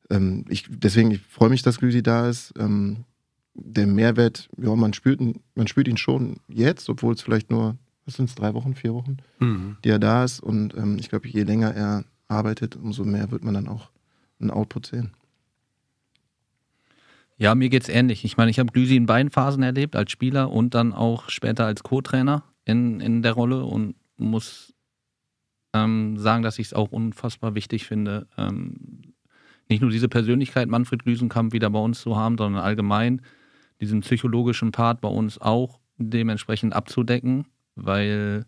ähm, 0.10 0.46
ich, 0.48 0.66
deswegen, 0.70 1.12
ich 1.12 1.22
freue 1.22 1.50
mich, 1.50 1.62
dass 1.62 1.80
Glüsi 1.80 2.01
da 2.01 2.30
ist. 2.30 2.54
Ähm, 2.58 3.04
der 3.53 3.88
Mehrwert, 3.88 4.50
ja, 4.58 4.75
man 4.75 4.93
spürt, 4.93 5.20
man 5.55 5.67
spürt 5.67 5.88
ihn 5.88 5.98
schon 5.98 6.38
jetzt, 6.48 6.89
obwohl 6.89 7.13
es 7.13 7.22
vielleicht 7.22 7.51
nur, 7.51 7.77
was 8.05 8.15
sind 8.15 8.29
es, 8.29 8.36
drei 8.36 8.53
Wochen, 8.53 8.75
vier 8.75 8.93
Wochen, 8.93 9.17
mhm. 9.39 9.77
die 9.84 9.89
er 9.89 10.00
da 10.00 10.24
ist. 10.24 10.41
Und 10.41 10.75
ähm, 10.75 10.98
ich 11.00 11.10
glaube, 11.10 11.27
je 11.27 11.43
länger 11.43 11.74
er 11.74 12.05
arbeitet, 12.27 12.75
umso 12.75 13.03
mehr 13.03 13.31
wird 13.31 13.43
man 13.43 13.53
dann 13.53 13.67
auch 13.67 13.89
einen 14.39 14.51
Output 14.51 14.88
sehen. 14.88 15.12
Ja, 17.38 17.55
mir 17.55 17.70
geht 17.70 17.84
es 17.84 17.89
ähnlich. 17.89 18.24
Ich 18.24 18.38
meine, 18.38 18.51
ich 18.51 18.60
habe 18.60 18.72
Glüsi 18.72 18.96
in 18.96 19.08
beiden 19.08 19.31
Phasen 19.31 19.63
erlebt, 19.63 19.96
als 19.96 20.12
Spieler 20.12 20.51
und 20.51 20.75
dann 20.75 20.93
auch 20.93 21.29
später 21.29 21.65
als 21.65 21.84
Co-Trainer 21.84 22.43
in, 22.65 23.00
in 23.00 23.24
der 23.24 23.34
Rolle 23.34 23.63
und 23.65 23.96
muss 24.17 24.74
ähm, 25.74 26.17
sagen, 26.17 26.43
dass 26.43 26.60
ich 26.60 26.67
es 26.67 26.74
auch 26.74 26.91
unfassbar 26.91 27.55
wichtig 27.55 27.86
finde, 27.86 28.27
ähm, 28.38 29.13
nicht 29.70 29.81
nur 29.81 29.89
diese 29.89 30.10
Persönlichkeit 30.10 30.67
Manfred 30.67 31.03
Glüsenkamp 31.03 31.53
wieder 31.53 31.70
bei 31.70 31.79
uns 31.79 32.01
zu 32.01 32.15
haben, 32.15 32.38
sondern 32.38 32.62
allgemein 32.62 33.22
diesen 33.81 34.01
psychologischen 34.01 34.71
Part 34.71 35.01
bei 35.01 35.09
uns 35.09 35.39
auch 35.39 35.79
dementsprechend 35.97 36.73
abzudecken, 36.73 37.47
weil 37.75 38.45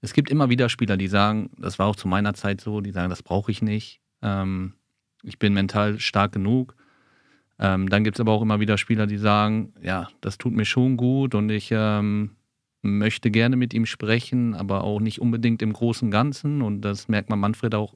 es 0.00 0.12
gibt 0.12 0.30
immer 0.30 0.50
wieder 0.50 0.68
Spieler, 0.68 0.96
die 0.96 1.08
sagen, 1.08 1.50
das 1.58 1.78
war 1.78 1.86
auch 1.86 1.96
zu 1.96 2.08
meiner 2.08 2.34
Zeit 2.34 2.60
so, 2.60 2.80
die 2.80 2.90
sagen, 2.90 3.10
das 3.10 3.22
brauche 3.22 3.50
ich 3.50 3.62
nicht. 3.62 4.00
Ähm, 4.22 4.74
ich 5.22 5.38
bin 5.38 5.54
mental 5.54 5.98
stark 5.98 6.32
genug. 6.32 6.74
Ähm, 7.58 7.88
dann 7.88 8.04
gibt 8.04 8.16
es 8.16 8.20
aber 8.20 8.32
auch 8.32 8.42
immer 8.42 8.60
wieder 8.60 8.78
Spieler, 8.78 9.06
die 9.06 9.16
sagen, 9.16 9.72
ja, 9.82 10.08
das 10.20 10.38
tut 10.38 10.52
mir 10.52 10.64
schon 10.64 10.96
gut 10.96 11.34
und 11.34 11.50
ich 11.50 11.70
ähm, 11.72 12.36
möchte 12.82 13.30
gerne 13.30 13.56
mit 13.56 13.74
ihm 13.74 13.86
sprechen, 13.86 14.54
aber 14.54 14.84
auch 14.84 15.00
nicht 15.00 15.20
unbedingt 15.20 15.62
im 15.62 15.72
großen 15.72 16.10
Ganzen. 16.10 16.62
Und 16.62 16.82
das 16.82 17.08
merkt 17.08 17.30
man 17.30 17.40
Manfred 17.40 17.74
auch 17.74 17.94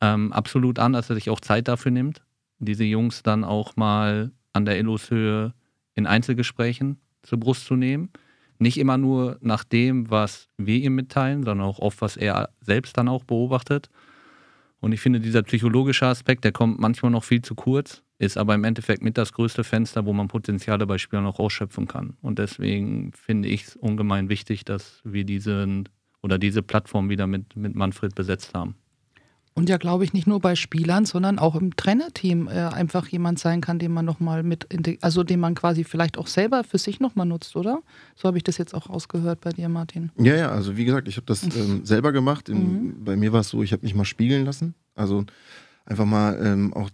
ähm, 0.00 0.32
absolut 0.32 0.78
an, 0.78 0.92
dass 0.92 1.10
er 1.10 1.16
sich 1.16 1.30
auch 1.30 1.40
Zeit 1.40 1.68
dafür 1.68 1.92
nimmt, 1.92 2.22
diese 2.58 2.84
Jungs 2.84 3.22
dann 3.22 3.44
auch 3.44 3.76
mal 3.76 4.32
an 4.56 4.64
der 4.64 4.78
Illushöhe 4.78 5.54
in 5.94 6.06
Einzelgesprächen 6.06 6.98
zur 7.22 7.38
Brust 7.38 7.66
zu 7.66 7.76
nehmen. 7.76 8.10
Nicht 8.58 8.78
immer 8.78 8.96
nur 8.96 9.38
nach 9.40 9.64
dem, 9.64 10.10
was 10.10 10.48
wir 10.56 10.76
ihm 10.76 10.94
mitteilen, 10.94 11.44
sondern 11.44 11.66
auch 11.66 11.78
oft, 11.78 12.00
was 12.00 12.16
er 12.16 12.48
selbst 12.60 12.96
dann 12.96 13.08
auch 13.08 13.24
beobachtet. 13.24 13.90
Und 14.80 14.92
ich 14.92 15.00
finde, 15.00 15.20
dieser 15.20 15.42
psychologische 15.42 16.06
Aspekt, 16.06 16.44
der 16.44 16.52
kommt 16.52 16.78
manchmal 16.78 17.10
noch 17.12 17.24
viel 17.24 17.42
zu 17.42 17.54
kurz, 17.54 18.02
ist 18.18 18.38
aber 18.38 18.54
im 18.54 18.64
Endeffekt 18.64 19.02
mit 19.02 19.18
das 19.18 19.32
größte 19.32 19.62
Fenster, 19.62 20.06
wo 20.06 20.12
man 20.12 20.28
Potenziale 20.28 20.86
bei 20.86 20.96
Spielern 20.96 21.26
auch 21.26 21.38
ausschöpfen 21.38 21.86
kann. 21.86 22.16
Und 22.22 22.38
deswegen 22.38 23.12
finde 23.12 23.48
ich 23.48 23.64
es 23.64 23.76
ungemein 23.76 24.28
wichtig, 24.28 24.64
dass 24.64 25.00
wir 25.04 25.24
diesen 25.24 25.88
oder 26.22 26.38
diese 26.38 26.62
Plattform 26.62 27.10
wieder 27.10 27.26
mit, 27.26 27.56
mit 27.56 27.74
Manfred 27.74 28.14
besetzt 28.14 28.54
haben. 28.54 28.74
Und 29.58 29.70
ja, 29.70 29.78
glaube 29.78 30.04
ich, 30.04 30.12
nicht 30.12 30.26
nur 30.26 30.38
bei 30.38 30.54
Spielern, 30.54 31.06
sondern 31.06 31.38
auch 31.38 31.56
im 31.56 31.74
Trainerteam 31.74 32.46
äh, 32.46 32.50
einfach 32.50 33.08
jemand 33.08 33.38
sein 33.38 33.62
kann, 33.62 33.78
den 33.78 33.90
man 33.90 34.04
nochmal 34.04 34.42
mit, 34.42 34.66
also 35.00 35.24
den 35.24 35.40
man 35.40 35.54
quasi 35.54 35.82
vielleicht 35.82 36.18
auch 36.18 36.26
selber 36.26 36.62
für 36.62 36.76
sich 36.76 37.00
nochmal 37.00 37.24
nutzt, 37.24 37.56
oder? 37.56 37.80
So 38.16 38.28
habe 38.28 38.36
ich 38.36 38.44
das 38.44 38.58
jetzt 38.58 38.74
auch 38.74 38.90
ausgehört 38.90 39.40
bei 39.40 39.52
dir, 39.52 39.70
Martin. 39.70 40.12
Ja, 40.18 40.36
ja, 40.36 40.50
also 40.50 40.76
wie 40.76 40.84
gesagt, 40.84 41.08
ich 41.08 41.16
habe 41.16 41.24
das 41.24 41.42
ähm, 41.42 41.80
selber 41.86 42.12
gemacht. 42.12 42.50
In, 42.50 42.58
mhm. 42.58 43.04
Bei 43.04 43.16
mir 43.16 43.32
war 43.32 43.40
es 43.40 43.48
so, 43.48 43.62
ich 43.62 43.72
habe 43.72 43.82
mich 43.82 43.94
mal 43.94 44.04
spiegeln 44.04 44.44
lassen. 44.44 44.74
Also 44.94 45.24
einfach 45.86 46.04
mal 46.04 46.38
ähm, 46.44 46.74
auch 46.74 46.90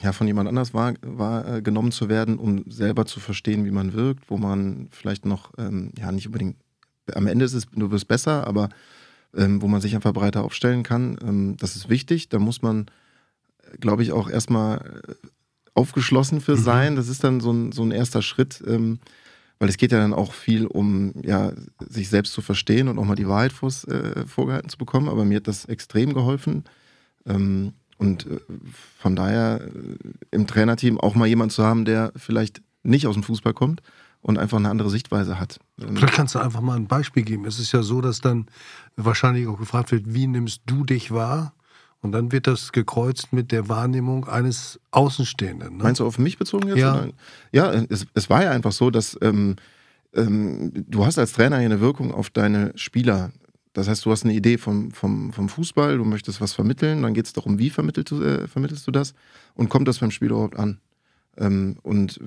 ja, 0.00 0.12
von 0.12 0.28
jemand 0.28 0.48
anders 0.48 0.72
war, 0.74 0.94
war 1.02 1.56
äh, 1.56 1.60
genommen 1.60 1.90
zu 1.90 2.08
werden, 2.08 2.38
um 2.38 2.70
selber 2.70 3.06
zu 3.06 3.18
verstehen, 3.18 3.64
wie 3.64 3.72
man 3.72 3.94
wirkt, 3.94 4.30
wo 4.30 4.36
man 4.36 4.86
vielleicht 4.92 5.26
noch, 5.26 5.54
ähm, 5.58 5.90
ja, 5.98 6.12
nicht 6.12 6.26
unbedingt, 6.26 6.54
am 7.12 7.26
Ende 7.26 7.44
ist 7.44 7.54
es, 7.54 7.66
du 7.66 7.90
wirst 7.90 8.06
besser, 8.06 8.46
aber 8.46 8.68
ähm, 9.36 9.62
wo 9.62 9.68
man 9.68 9.80
sich 9.80 9.94
einfach 9.94 10.12
breiter 10.12 10.44
aufstellen 10.44 10.82
kann. 10.82 11.18
Ähm, 11.22 11.56
das 11.58 11.76
ist 11.76 11.88
wichtig. 11.88 12.28
Da 12.28 12.38
muss 12.38 12.62
man, 12.62 12.86
glaube 13.80 14.02
ich, 14.02 14.12
auch 14.12 14.28
erstmal 14.28 15.02
äh, 15.08 15.14
aufgeschlossen 15.74 16.40
für 16.40 16.56
mhm. 16.56 16.62
sein. 16.62 16.96
Das 16.96 17.08
ist 17.08 17.22
dann 17.22 17.40
so 17.40 17.52
ein, 17.52 17.72
so 17.72 17.82
ein 17.82 17.90
erster 17.90 18.22
Schritt, 18.22 18.62
ähm, 18.66 18.98
weil 19.58 19.68
es 19.68 19.76
geht 19.76 19.92
ja 19.92 19.98
dann 19.98 20.14
auch 20.14 20.32
viel 20.32 20.66
um, 20.66 21.14
ja, 21.22 21.52
sich 21.88 22.08
selbst 22.08 22.32
zu 22.32 22.42
verstehen 22.42 22.88
und 22.88 22.98
auch 22.98 23.04
mal 23.04 23.14
die 23.14 23.28
Wahrheit 23.28 23.52
vors, 23.52 23.84
äh, 23.84 24.26
vorgehalten 24.26 24.68
zu 24.68 24.78
bekommen. 24.78 25.08
Aber 25.08 25.24
mir 25.24 25.36
hat 25.36 25.48
das 25.48 25.66
extrem 25.66 26.14
geholfen. 26.14 26.64
Ähm, 27.26 27.72
und 27.98 28.26
äh, 28.26 28.40
von 28.98 29.16
daher 29.16 29.60
äh, 29.62 29.96
im 30.30 30.46
Trainerteam 30.46 30.98
auch 30.98 31.14
mal 31.14 31.26
jemand 31.26 31.52
zu 31.52 31.64
haben, 31.64 31.84
der 31.84 32.12
vielleicht 32.16 32.62
nicht 32.82 33.06
aus 33.06 33.14
dem 33.14 33.22
Fußball 33.22 33.54
kommt, 33.54 33.82
und 34.26 34.38
einfach 34.38 34.58
eine 34.58 34.70
andere 34.70 34.90
Sichtweise 34.90 35.38
hat. 35.38 35.60
Vielleicht 35.78 36.14
kannst 36.14 36.34
du 36.34 36.40
einfach 36.40 36.60
mal 36.60 36.74
ein 36.74 36.88
Beispiel 36.88 37.22
geben. 37.22 37.44
Es 37.44 37.60
ist 37.60 37.70
ja 37.70 37.84
so, 37.84 38.00
dass 38.00 38.20
dann 38.20 38.46
wahrscheinlich 38.96 39.46
auch 39.46 39.56
gefragt 39.56 39.92
wird, 39.92 40.12
wie 40.14 40.26
nimmst 40.26 40.62
du 40.66 40.84
dich 40.84 41.12
wahr? 41.12 41.54
Und 42.00 42.10
dann 42.10 42.32
wird 42.32 42.48
das 42.48 42.72
gekreuzt 42.72 43.32
mit 43.32 43.52
der 43.52 43.68
Wahrnehmung 43.68 44.26
eines 44.26 44.80
Außenstehenden. 44.90 45.76
Ne? 45.76 45.84
Meinst 45.84 46.00
du 46.00 46.06
auf 46.06 46.18
mich 46.18 46.38
bezogen 46.38 46.66
jetzt? 46.66 46.78
Ja, 46.78 47.06
ja 47.52 47.72
es, 47.88 48.08
es, 48.14 48.28
war 48.28 48.42
ja 48.42 48.50
einfach 48.50 48.72
so, 48.72 48.90
dass 48.90 49.16
ähm, 49.22 49.54
ähm, 50.12 50.72
du 50.74 51.06
hast 51.06 51.20
als 51.20 51.32
Trainer 51.32 51.56
eine 51.56 51.80
Wirkung 51.80 52.12
auf 52.12 52.28
deine 52.28 52.72
Spieler. 52.74 53.30
Das 53.74 53.86
heißt, 53.86 54.04
du 54.04 54.10
hast 54.10 54.24
eine 54.24 54.34
Idee 54.34 54.58
vom, 54.58 54.90
vom, 54.90 55.32
vom 55.32 55.48
Fußball, 55.48 55.98
du 55.98 56.04
möchtest 56.04 56.40
was 56.40 56.52
vermitteln, 56.52 57.02
dann 57.02 57.14
geht 57.14 57.26
es 57.26 57.32
darum, 57.32 57.60
wie 57.60 57.70
vermittelst 57.70 58.10
du, 58.10 58.22
äh, 58.24 58.48
vermittelst 58.48 58.88
du 58.88 58.90
das 58.90 59.14
und 59.54 59.68
kommt 59.68 59.86
das 59.86 60.00
beim 60.00 60.10
Spiel 60.10 60.30
überhaupt 60.30 60.58
an? 60.58 60.80
Ähm, 61.38 61.76
und 61.82 62.20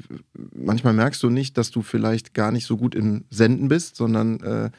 manchmal 0.56 0.94
merkst 0.94 1.22
du 1.24 1.30
nicht, 1.30 1.58
dass 1.58 1.72
du 1.72 1.82
vielleicht 1.82 2.34
gar 2.34 2.52
nicht 2.52 2.66
so 2.66 2.78
gut 2.78 2.96
im 2.96 3.26
Senden 3.30 3.68
bist, 3.68 3.96
sondern 3.96 4.40
äh, 4.42 4.70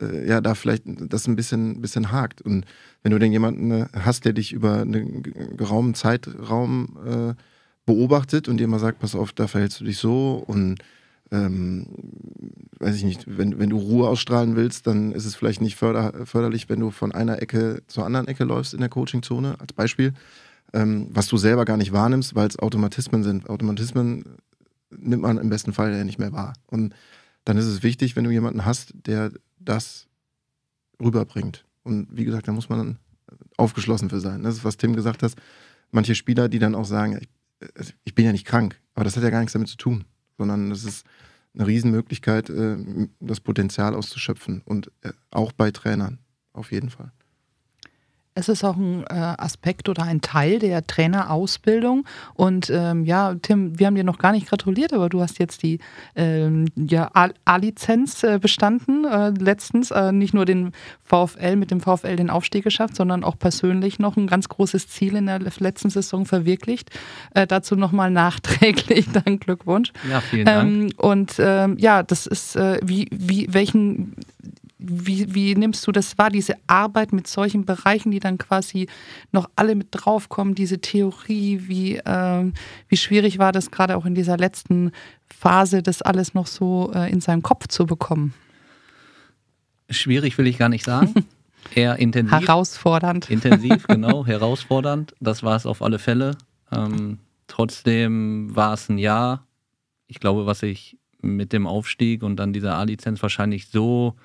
äh, 0.00 0.28
ja, 0.28 0.40
da 0.40 0.54
vielleicht 0.54 0.84
das 0.86 1.26
ein 1.26 1.36
bisschen, 1.36 1.80
bisschen 1.80 2.12
hakt. 2.12 2.42
Und 2.42 2.64
wenn 3.02 3.12
du 3.12 3.18
dann 3.18 3.32
jemanden 3.32 3.70
äh, 3.70 3.86
hast, 3.92 4.24
der 4.24 4.32
dich 4.32 4.52
über 4.52 4.80
einen 4.80 5.22
geraumen 5.56 5.94
Zeitraum 5.94 6.98
äh, 7.04 7.34
beobachtet 7.86 8.48
und 8.48 8.58
dir 8.58 8.68
mal 8.68 8.78
sagt, 8.78 9.00
pass 9.00 9.14
auf, 9.14 9.32
da 9.32 9.48
verhältst 9.48 9.80
du 9.80 9.84
dich 9.84 9.98
so 9.98 10.42
und 10.46 10.78
ähm, 11.32 11.86
weiß 12.78 12.96
ich 12.96 13.04
nicht, 13.04 13.24
wenn, 13.26 13.58
wenn 13.58 13.70
du 13.70 13.78
Ruhe 13.78 14.08
ausstrahlen 14.08 14.56
willst, 14.56 14.86
dann 14.86 15.12
ist 15.12 15.26
es 15.26 15.36
vielleicht 15.36 15.60
nicht 15.60 15.76
förder, 15.76 16.26
förderlich, 16.26 16.68
wenn 16.68 16.80
du 16.80 16.90
von 16.90 17.12
einer 17.12 17.40
Ecke 17.40 17.82
zur 17.86 18.04
anderen 18.04 18.26
Ecke 18.26 18.44
läufst 18.44 18.74
in 18.74 18.80
der 18.80 18.88
Coachingzone, 18.88 19.56
als 19.60 19.72
Beispiel 19.72 20.12
ähm, 20.72 21.08
was 21.10 21.26
du 21.26 21.36
selber 21.36 21.64
gar 21.64 21.76
nicht 21.76 21.92
wahrnimmst, 21.92 22.34
weil 22.34 22.48
es 22.48 22.58
Automatismen 22.58 23.22
sind. 23.22 23.48
Automatismen 23.48 24.36
nimmt 24.90 25.22
man 25.22 25.38
im 25.38 25.50
besten 25.50 25.72
Fall 25.72 25.94
ja 25.94 26.04
nicht 26.04 26.18
mehr 26.18 26.32
wahr. 26.32 26.54
Und 26.66 26.94
dann 27.44 27.56
ist 27.56 27.66
es 27.66 27.82
wichtig, 27.82 28.16
wenn 28.16 28.24
du 28.24 28.30
jemanden 28.30 28.64
hast, 28.64 28.92
der 29.06 29.32
das 29.58 30.06
rüberbringt. 31.00 31.64
Und 31.82 32.08
wie 32.10 32.24
gesagt, 32.24 32.48
da 32.48 32.52
muss 32.52 32.68
man 32.68 32.78
dann 32.78 32.98
aufgeschlossen 33.56 34.10
für 34.10 34.20
sein. 34.20 34.42
Das 34.42 34.56
ist, 34.56 34.64
was 34.64 34.76
Tim 34.76 34.94
gesagt 34.94 35.22
hat. 35.22 35.34
Manche 35.90 36.14
Spieler, 36.14 36.48
die 36.48 36.58
dann 36.58 36.74
auch 36.74 36.84
sagen, 36.84 37.18
ich, 37.20 37.94
ich 38.04 38.14
bin 38.14 38.24
ja 38.24 38.32
nicht 38.32 38.46
krank, 38.46 38.78
aber 38.94 39.04
das 39.04 39.16
hat 39.16 39.22
ja 39.22 39.30
gar 39.30 39.40
nichts 39.40 39.52
damit 39.52 39.68
zu 39.68 39.76
tun, 39.76 40.04
sondern 40.38 40.70
das 40.70 40.84
ist 40.84 41.04
eine 41.54 41.66
Riesenmöglichkeit, 41.66 42.48
äh, 42.50 42.76
das 43.20 43.40
Potenzial 43.40 43.94
auszuschöpfen 43.94 44.62
und 44.64 44.90
äh, 45.02 45.12
auch 45.30 45.52
bei 45.52 45.70
Trainern, 45.70 46.18
auf 46.52 46.70
jeden 46.70 46.90
Fall. 46.90 47.12
Es 48.34 48.48
ist 48.48 48.62
auch 48.62 48.76
ein 48.76 49.04
äh, 49.08 49.34
Aspekt 49.38 49.88
oder 49.88 50.04
ein 50.04 50.20
Teil 50.20 50.60
der 50.60 50.86
Trainerausbildung. 50.86 52.06
Und 52.34 52.70
ähm, 52.70 53.04
ja, 53.04 53.34
Tim, 53.34 53.76
wir 53.78 53.88
haben 53.88 53.96
dir 53.96 54.04
noch 54.04 54.18
gar 54.18 54.30
nicht 54.30 54.48
gratuliert, 54.48 54.92
aber 54.92 55.08
du 55.08 55.20
hast 55.20 55.40
jetzt 55.40 55.64
die 55.64 55.80
ähm, 56.14 56.66
ja, 56.76 57.10
A-Lizenz 57.44 58.22
äh, 58.22 58.38
bestanden 58.38 59.04
äh, 59.04 59.30
letztens. 59.30 59.90
Äh, 59.90 60.12
nicht 60.12 60.32
nur 60.32 60.44
den 60.44 60.70
VfL 61.02 61.56
mit 61.56 61.72
dem 61.72 61.80
VfL 61.80 62.14
den 62.14 62.30
Aufstieg 62.30 62.62
geschafft, 62.62 62.94
sondern 62.94 63.24
auch 63.24 63.36
persönlich 63.36 63.98
noch 63.98 64.16
ein 64.16 64.28
ganz 64.28 64.48
großes 64.48 64.86
Ziel 64.88 65.16
in 65.16 65.26
der 65.26 65.40
letzten 65.40 65.90
Saison 65.90 66.24
verwirklicht. 66.24 66.90
Äh, 67.34 67.48
dazu 67.48 67.74
nochmal 67.74 68.12
nachträglich 68.12 69.08
dann 69.12 69.40
Glückwunsch. 69.40 69.92
Ja, 70.08 70.20
vielen 70.20 70.46
Dank. 70.46 70.70
Ähm, 70.70 70.90
und 70.98 71.34
ähm, 71.40 71.76
ja, 71.78 72.04
das 72.04 72.28
ist, 72.28 72.54
äh, 72.54 72.78
wie, 72.84 73.08
wie, 73.10 73.52
welchen 73.52 74.14
wie, 74.82 75.34
wie 75.34 75.54
nimmst 75.54 75.86
du 75.86 75.92
das 75.92 76.16
wahr, 76.16 76.30
diese 76.30 76.54
Arbeit 76.66 77.12
mit 77.12 77.26
solchen 77.26 77.66
Bereichen, 77.66 78.10
die 78.10 78.20
dann 78.20 78.38
quasi 78.38 78.88
noch 79.30 79.48
alle 79.54 79.74
mit 79.74 79.88
draufkommen, 79.90 80.54
diese 80.54 80.80
Theorie, 80.80 81.62
wie, 81.66 82.00
ähm, 82.04 82.54
wie 82.88 82.96
schwierig 82.96 83.38
war 83.38 83.52
das 83.52 83.70
gerade 83.70 83.96
auch 83.96 84.06
in 84.06 84.14
dieser 84.14 84.38
letzten 84.38 84.92
Phase, 85.26 85.82
das 85.82 86.00
alles 86.02 86.34
noch 86.34 86.46
so 86.46 86.90
äh, 86.94 87.10
in 87.10 87.20
seinem 87.20 87.42
Kopf 87.42 87.68
zu 87.68 87.84
bekommen? 87.84 88.32
Schwierig 89.90 90.38
will 90.38 90.46
ich 90.46 90.58
gar 90.58 90.68
nicht 90.68 90.84
sagen. 90.84 91.26
Eher 91.74 91.96
intensiv. 91.96 92.40
Herausfordernd. 92.40 93.28
Intensiv, 93.28 93.86
genau, 93.88 94.24
herausfordernd. 94.24 95.14
Das 95.20 95.42
war 95.42 95.56
es 95.56 95.66
auf 95.66 95.82
alle 95.82 95.98
Fälle. 95.98 96.36
Ähm, 96.72 97.18
trotzdem 97.48 98.54
war 98.56 98.72
es 98.72 98.88
ein 98.88 98.96
Jahr, 98.96 99.46
ich 100.06 100.20
glaube, 100.20 100.46
was 100.46 100.62
ich 100.62 100.96
mit 101.20 101.52
dem 101.52 101.66
Aufstieg 101.66 102.22
und 102.22 102.36
dann 102.36 102.54
dieser 102.54 102.76
A-Lizenz 102.76 103.20
wahrscheinlich 103.20 103.68
so 103.68 104.16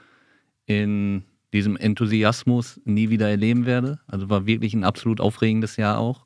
in 0.65 1.24
diesem 1.53 1.77
Enthusiasmus 1.77 2.81
nie 2.86 3.10
wieder 3.10 3.29
erleben 3.29 3.65
werde. 3.65 4.00
Also 4.07 4.29
war 4.29 4.45
wirklich 4.45 4.74
ein 4.74 4.84
absolut 4.84 5.22
aufregendes 5.22 5.77
Jahr 5.77 5.98
auch. 5.98 6.25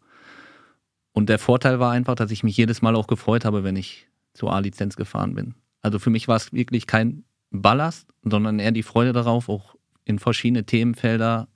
Und 1.11 1.29
der 1.29 1.39
Vorteil 1.39 1.79
war 1.79 1.91
einfach, 1.91 2.15
dass 2.15 2.31
ich 2.31 2.43
mich 2.43 2.57
jedes 2.57 2.81
Mal 2.81 2.95
auch 2.95 3.07
gefreut 3.07 3.45
habe, 3.45 3.63
wenn 3.63 3.75
ich 3.75 4.07
zur 4.33 4.53
A-Lizenz 4.53 4.95
gefahren 4.95 5.35
bin. 5.35 5.55
Also 5.81 5.99
für 5.99 6.09
mich 6.09 6.27
war 6.27 6.37
es 6.37 6.53
wirklich 6.53 6.87
kein 6.87 7.23
Ballast, 7.51 8.07
sondern 8.23 8.59
eher 8.59 8.71
die 8.71 8.83
Freude 8.83 9.13
darauf, 9.13 9.49
auch 9.49 9.75
in 10.05 10.19
verschiedene 10.19 10.65
Themenfelder 10.65 11.47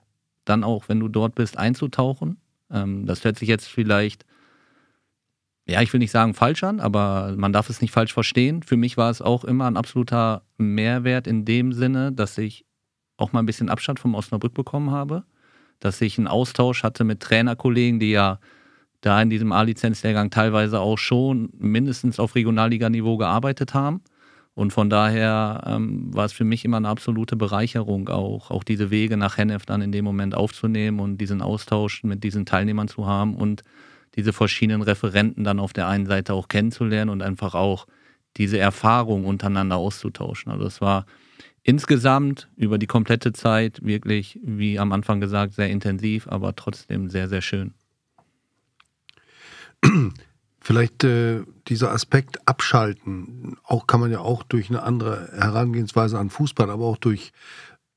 dann 0.44 0.64
auch, 0.64 0.88
wenn 0.88 1.00
du 1.00 1.08
dort 1.08 1.34
bist, 1.34 1.56
einzutauchen. 1.56 2.38
Ähm, 2.70 3.06
das 3.06 3.24
hört 3.24 3.38
sich 3.38 3.48
jetzt 3.48 3.66
vielleicht 3.66 4.24
ja, 5.66 5.80
ich 5.80 5.92
will 5.92 5.98
nicht 5.98 6.10
sagen 6.10 6.34
falsch 6.34 6.62
an, 6.62 6.80
aber 6.80 7.34
man 7.36 7.52
darf 7.52 7.70
es 7.70 7.80
nicht 7.80 7.90
falsch 7.90 8.12
verstehen. 8.12 8.62
Für 8.62 8.76
mich 8.76 8.96
war 8.96 9.10
es 9.10 9.22
auch 9.22 9.44
immer 9.44 9.66
ein 9.66 9.76
absoluter 9.76 10.42
Mehrwert 10.58 11.26
in 11.26 11.44
dem 11.44 11.72
Sinne, 11.72 12.12
dass 12.12 12.36
ich 12.36 12.66
auch 13.16 13.32
mal 13.32 13.40
ein 13.40 13.46
bisschen 13.46 13.68
Abstand 13.68 14.00
vom 14.00 14.14
Osnabrück 14.14 14.54
bekommen 14.54 14.90
habe, 14.90 15.24
dass 15.80 16.00
ich 16.00 16.18
einen 16.18 16.28
Austausch 16.28 16.82
hatte 16.82 17.04
mit 17.04 17.20
Trainerkollegen, 17.20 18.00
die 18.00 18.10
ja 18.10 18.38
da 19.00 19.20
in 19.20 19.30
diesem 19.30 19.52
A-Lizenzlehrgang 19.52 20.30
teilweise 20.30 20.80
auch 20.80 20.96
schon 20.96 21.50
mindestens 21.58 22.18
auf 22.18 22.34
Regionalliganiveau 22.34 23.18
gearbeitet 23.18 23.74
haben. 23.74 24.00
Und 24.54 24.72
von 24.72 24.88
daher 24.88 25.64
ähm, 25.66 26.14
war 26.14 26.24
es 26.24 26.32
für 26.32 26.44
mich 26.44 26.64
immer 26.64 26.76
eine 26.76 26.88
absolute 26.88 27.36
Bereicherung, 27.36 28.08
auch, 28.08 28.50
auch 28.50 28.62
diese 28.62 28.90
Wege 28.90 29.16
nach 29.16 29.36
Hennef 29.36 29.66
dann 29.66 29.82
in 29.82 29.90
dem 29.90 30.04
Moment 30.04 30.34
aufzunehmen 30.36 31.00
und 31.00 31.18
diesen 31.18 31.42
Austausch 31.42 32.04
mit 32.04 32.22
diesen 32.22 32.46
Teilnehmern 32.46 32.86
zu 32.86 33.06
haben 33.06 33.34
und 33.34 33.62
diese 34.14 34.32
verschiedenen 34.32 34.82
Referenten 34.82 35.42
dann 35.42 35.58
auf 35.58 35.72
der 35.72 35.88
einen 35.88 36.06
Seite 36.06 36.34
auch 36.34 36.46
kennenzulernen 36.46 37.10
und 37.10 37.20
einfach 37.20 37.54
auch 37.54 37.86
diese 38.36 38.58
Erfahrung 38.58 39.24
untereinander 39.24 39.76
auszutauschen. 39.76 40.52
Also 40.52 40.66
es 40.66 40.80
war 40.80 41.04
insgesamt 41.64 42.48
über 42.56 42.78
die 42.78 42.86
komplette 42.86 43.32
Zeit 43.32 43.80
wirklich, 43.82 44.38
wie 44.44 44.78
am 44.78 44.92
Anfang 44.92 45.20
gesagt, 45.20 45.54
sehr 45.54 45.70
intensiv, 45.70 46.28
aber 46.28 46.54
trotzdem 46.54 47.10
sehr, 47.10 47.28
sehr 47.28 47.42
schön. 47.42 47.74
Vielleicht 50.60 51.04
äh, 51.04 51.42
dieser 51.68 51.90
Aspekt 51.90 52.46
abschalten, 52.46 53.56
auch 53.64 53.86
kann 53.86 54.00
man 54.00 54.10
ja 54.10 54.20
auch 54.20 54.42
durch 54.42 54.70
eine 54.70 54.82
andere 54.82 55.30
Herangehensweise 55.32 56.18
an 56.18 56.30
Fußball, 56.30 56.70
aber 56.70 56.84
auch 56.84 56.98
durch 56.98 57.32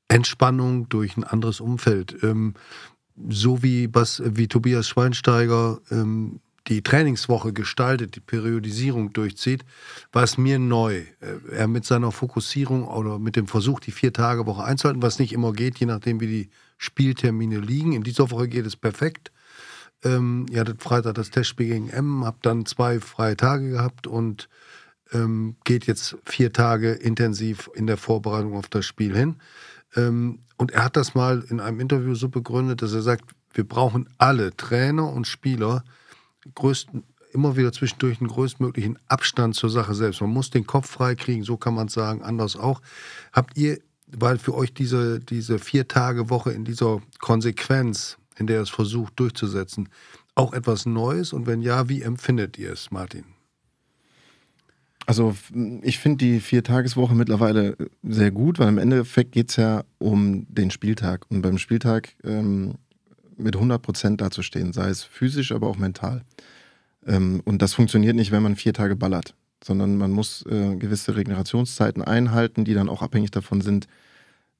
Entspannung, 0.08 0.88
durch 0.88 1.16
ein 1.16 1.24
anderes 1.24 1.60
Umfeld. 1.60 2.22
Ähm, 2.22 2.54
so 3.28 3.62
wie, 3.62 3.94
was, 3.94 4.22
wie 4.24 4.48
Tobias 4.48 4.88
Schweinsteiger 4.88 5.80
ähm, 5.90 6.40
die 6.68 6.82
Trainingswoche 6.82 7.52
gestaltet, 7.52 8.14
die 8.16 8.20
Periodisierung 8.20 9.12
durchzieht, 9.12 9.64
war 10.12 10.22
es 10.22 10.38
mir 10.38 10.58
neu. 10.58 10.98
Äh, 11.20 11.52
er 11.52 11.68
mit 11.68 11.84
seiner 11.84 12.12
Fokussierung 12.12 12.86
oder 12.86 13.18
mit 13.18 13.36
dem 13.36 13.46
Versuch, 13.46 13.80
die 13.80 13.92
Vier-Tage-Woche 13.92 14.64
einzuhalten, 14.64 15.02
was 15.02 15.18
nicht 15.18 15.32
immer 15.32 15.52
geht, 15.52 15.78
je 15.78 15.86
nachdem, 15.86 16.20
wie 16.20 16.26
die 16.26 16.50
Spieltermine 16.76 17.58
liegen. 17.58 17.92
In 17.92 18.02
dieser 18.02 18.30
Woche 18.30 18.48
geht 18.48 18.66
es 18.66 18.76
perfekt. 18.76 19.32
Ähm, 20.04 20.46
ihr 20.50 20.60
hattet 20.60 20.82
Freitag 20.82 21.14
das 21.14 21.30
Testspiel 21.30 21.68
gegen 21.68 21.88
M, 21.88 22.24
habt 22.24 22.46
dann 22.46 22.66
zwei 22.66 23.00
freie 23.00 23.36
Tage 23.36 23.70
gehabt 23.70 24.06
und 24.06 24.48
ähm, 25.12 25.56
geht 25.64 25.86
jetzt 25.86 26.16
vier 26.24 26.52
Tage 26.52 26.92
intensiv 26.92 27.70
in 27.74 27.86
der 27.86 27.96
Vorbereitung 27.96 28.54
auf 28.54 28.68
das 28.68 28.86
Spiel 28.86 29.16
hin. 29.16 29.36
Ähm, 29.96 30.40
und 30.56 30.72
er 30.72 30.84
hat 30.84 30.96
das 30.96 31.14
mal 31.14 31.44
in 31.48 31.60
einem 31.60 31.80
Interview 31.80 32.14
so 32.14 32.28
begründet, 32.28 32.82
dass 32.82 32.92
er 32.92 33.02
sagt, 33.02 33.24
wir 33.54 33.66
brauchen 33.66 34.08
alle 34.18 34.56
Trainer 34.56 35.10
und 35.10 35.26
Spieler 35.26 35.82
größten, 36.54 37.02
immer 37.32 37.56
wieder 37.56 37.72
zwischendurch 37.72 38.20
einen 38.20 38.28
größtmöglichen 38.28 38.98
Abstand 39.06 39.54
zur 39.54 39.70
Sache 39.70 39.94
selbst. 39.94 40.20
Man 40.20 40.30
muss 40.30 40.50
den 40.50 40.66
Kopf 40.66 40.88
frei 40.88 41.14
kriegen, 41.14 41.44
so 41.44 41.56
kann 41.56 41.74
man 41.74 41.88
es 41.88 41.94
sagen, 41.94 42.22
anders 42.22 42.56
auch. 42.56 42.80
Habt 43.32 43.56
ihr, 43.56 43.78
weil 44.06 44.38
für 44.38 44.54
euch 44.54 44.72
diese, 44.72 45.20
diese 45.20 45.58
Vier-Tage-Woche 45.58 46.52
in 46.52 46.64
dieser 46.64 47.00
Konsequenz, 47.20 48.18
in 48.38 48.46
der 48.46 48.62
es 48.62 48.70
versucht 48.70 49.18
durchzusetzen, 49.20 49.88
auch 50.34 50.52
etwas 50.52 50.86
Neues? 50.86 51.32
Und 51.32 51.46
wenn 51.46 51.62
ja, 51.62 51.88
wie 51.88 52.02
empfindet 52.02 52.58
ihr 52.58 52.72
es, 52.72 52.90
Martin? 52.90 53.24
Also 55.08 55.34
ich 55.80 55.98
finde 55.98 56.18
die 56.18 56.38
Viertageswoche 56.38 57.14
mittlerweile 57.14 57.78
sehr 58.02 58.30
gut, 58.30 58.58
weil 58.58 58.68
im 58.68 58.76
Endeffekt 58.76 59.32
geht 59.32 59.48
es 59.48 59.56
ja 59.56 59.84
um 59.96 60.46
den 60.52 60.70
Spieltag. 60.70 61.24
Und 61.30 61.40
beim 61.40 61.56
Spieltag 61.56 62.14
ähm, 62.24 62.74
mit 63.38 63.56
100 63.56 63.80
Prozent 63.80 64.20
dazustehen, 64.20 64.72
sei 64.72 64.88
es 64.88 65.02
physisch, 65.02 65.52
aber 65.52 65.68
auch 65.68 65.76
mental. 65.76 66.22
Ähm, 67.06 67.40
und 67.44 67.62
das 67.62 67.74
funktioniert 67.74 68.16
nicht, 68.16 68.32
wenn 68.32 68.42
man 68.42 68.56
vier 68.56 68.74
Tage 68.74 68.96
ballert, 68.96 69.34
sondern 69.62 69.96
man 69.96 70.10
muss 70.10 70.44
äh, 70.46 70.76
gewisse 70.76 71.16
Regenerationszeiten 71.16 72.02
einhalten, 72.02 72.64
die 72.64 72.74
dann 72.74 72.88
auch 72.88 73.02
abhängig 73.02 73.30
davon 73.30 73.60
sind, 73.60 73.86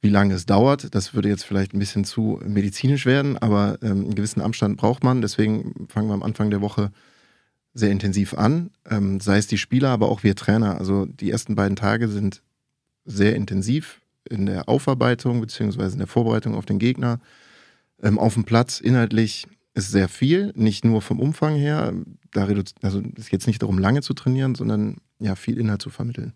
wie 0.00 0.08
lange 0.08 0.35
es 0.35 0.47
dauert. 0.47 0.94
Das 0.94 1.14
würde 1.14 1.28
jetzt 1.28 1.44
vielleicht 1.44 1.75
ein 1.75 1.78
bisschen 1.78 2.04
zu 2.04 2.40
medizinisch 2.44 3.04
werden, 3.04 3.37
aber 3.37 3.78
ähm, 3.82 4.04
einen 4.04 4.14
gewissen 4.14 4.40
Abstand 4.40 4.76
braucht 4.76 5.02
man. 5.02 5.20
Deswegen 5.20 5.87
fangen 5.88 6.08
wir 6.08 6.14
am 6.14 6.23
Anfang 6.23 6.50
der 6.50 6.61
Woche 6.61 6.92
sehr 7.75 7.91
intensiv 7.91 8.34
an, 8.34 8.71
ähm, 8.88 9.21
sei 9.21 9.38
es 9.38 9.47
die 9.47 9.58
Spieler, 9.58 9.91
aber 9.91 10.08
auch 10.08 10.23
wir 10.23 10.34
Trainer. 10.34 10.78
Also 10.78 11.06
die 11.06 11.30
ersten 11.30 11.54
beiden 11.54 11.76
Tage 11.76 12.08
sind 12.08 12.43
sehr 13.04 13.36
intensiv 13.36 14.00
in 14.28 14.47
der 14.47 14.69
Aufarbeitung 14.69 15.41
beziehungsweise 15.41 15.95
in 15.95 15.99
der 15.99 16.06
Vorbereitung 16.06 16.54
auf 16.54 16.67
den 16.67 16.78
Gegner. 16.78 17.21
Ähm, 18.02 18.19
auf 18.19 18.34
dem 18.34 18.45
Platz 18.45 18.80
inhaltlich 18.80 19.47
ist 19.75 19.91
sehr 19.91 20.08
viel, 20.08 20.52
nicht 20.54 20.84
nur 20.84 21.02
vom 21.02 21.21
Umfang 21.21 21.54
her. 21.54 21.93
Da 22.32 22.47
also 22.82 23.00
ist 23.17 23.30
jetzt 23.30 23.47
nicht 23.47 23.63
darum, 23.63 23.78
lange 23.78 24.02
zu 24.02 24.15
trainieren, 24.15 24.54
sondern 24.54 24.99
ja, 25.19 25.34
viel 25.34 25.58
Inhalt 25.58 25.82
zu 25.82 25.91
vermitteln. 25.91 26.32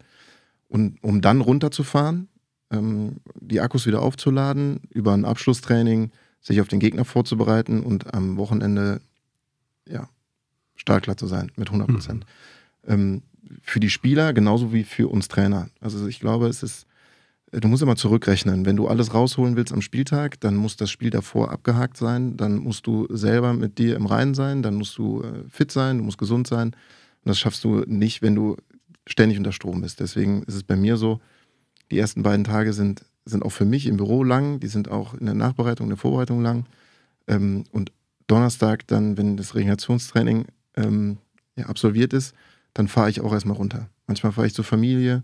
Und 0.69 1.03
um 1.03 1.21
dann 1.21 1.41
runterzufahren, 1.41 2.29
ähm, 2.71 3.17
die 3.41 3.61
Akkus 3.61 3.87
wieder 3.87 4.03
aufzuladen, 4.03 4.81
über 4.91 5.13
ein 5.13 5.25
Abschlusstraining 5.25 6.11
sich 6.41 6.61
auf 6.61 6.69
den 6.69 6.81
Gegner 6.81 7.05
vorzubereiten 7.05 7.83
und 7.83 8.15
am 8.15 8.37
Wochenende 8.37 9.01
ja, 9.89 10.09
startklar 10.75 11.17
zu 11.17 11.27
sein 11.27 11.53
mit 11.57 11.69
100 11.69 11.89
Prozent. 11.89 12.27
Mhm. 12.85 12.93
Ähm, 12.93 13.23
für 13.63 13.81
die 13.81 13.91
Spieler 13.91 14.33
genauso 14.33 14.73
wie 14.73 14.85
für 14.85 15.09
uns 15.09 15.29
Trainer. 15.29 15.69
Also 15.81 16.07
ich 16.07 16.21
glaube, 16.21 16.47
es 16.49 16.63
ist 16.63 16.87
du 17.61 17.69
musst 17.69 17.83
immer 17.83 17.97
zurückrechnen. 17.97 18.65
Wenn 18.65 18.77
du 18.77 18.89
alles 18.89 19.13
rausholen 19.13 19.57
willst 19.57 19.73
am 19.73 19.83
Spieltag, 19.83 20.41
dann 20.41 20.57
muss 20.57 20.77
das 20.77 20.91
Spiel 20.91 21.11
davor 21.11 21.51
abgehakt 21.51 21.97
sein. 21.97 22.37
Dann 22.37 22.59
musst 22.59 22.87
du 22.87 23.07
selber 23.11 23.53
mit 23.53 23.79
dir 23.79 23.95
im 23.97 24.07
Reinen 24.07 24.35
sein. 24.35 24.63
Dann 24.63 24.75
musst 24.75 24.97
du 24.97 25.23
äh, 25.23 25.45
fit 25.51 25.71
sein, 25.71 25.99
du 25.99 26.05
musst 26.05 26.19
gesund 26.19 26.47
sein. 26.47 26.69
Und 26.69 27.29
das 27.29 27.39
schaffst 27.39 27.63
du 27.65 27.85
nicht, 27.87 28.23
wenn 28.23 28.35
du 28.35 28.57
ständig 29.07 29.39
unter 29.39 29.53
Strom 29.53 29.83
bist. 29.83 30.01
Deswegen 30.01 30.43
ist 30.45 30.55
es 30.55 30.63
bei 30.63 30.77
mir 30.77 30.97
so, 30.97 31.21
die 31.91 31.99
ersten 31.99 32.23
beiden 32.23 32.45
Tage 32.45 32.73
sind, 32.73 33.05
sind 33.27 33.45
auch 33.45 33.53
für 33.53 33.67
mich 33.67 33.87
im 33.87 33.99
Büro 33.99 34.25
lang. 34.25 34.59
Die 34.61 34.69
sind 34.69 34.91
auch 34.91 35.15
in 35.15 35.27
der 35.27 35.35
Nachbereitung, 35.35 35.87
in 35.87 35.91
der 35.91 35.99
Vorbereitung 35.99 36.41
lang. 36.43 36.65
Ähm, 37.29 37.65
und 37.71 37.93
Donnerstag 38.29 38.87
dann, 38.87 39.19
wenn 39.19 39.37
das 39.37 39.55
Regenerationstraining 39.55 40.47
ähm, 40.77 41.19
ja, 41.57 41.67
absolviert 41.67 42.15
ist, 42.15 42.35
dann 42.73 42.89
fahre 42.89 43.11
ich 43.11 43.21
auch 43.21 43.33
erstmal 43.33 43.59
runter. 43.59 43.91
Manchmal 44.07 44.33
fahre 44.33 44.47
ich 44.47 44.55
zur 44.55 44.65
Familie. 44.65 45.23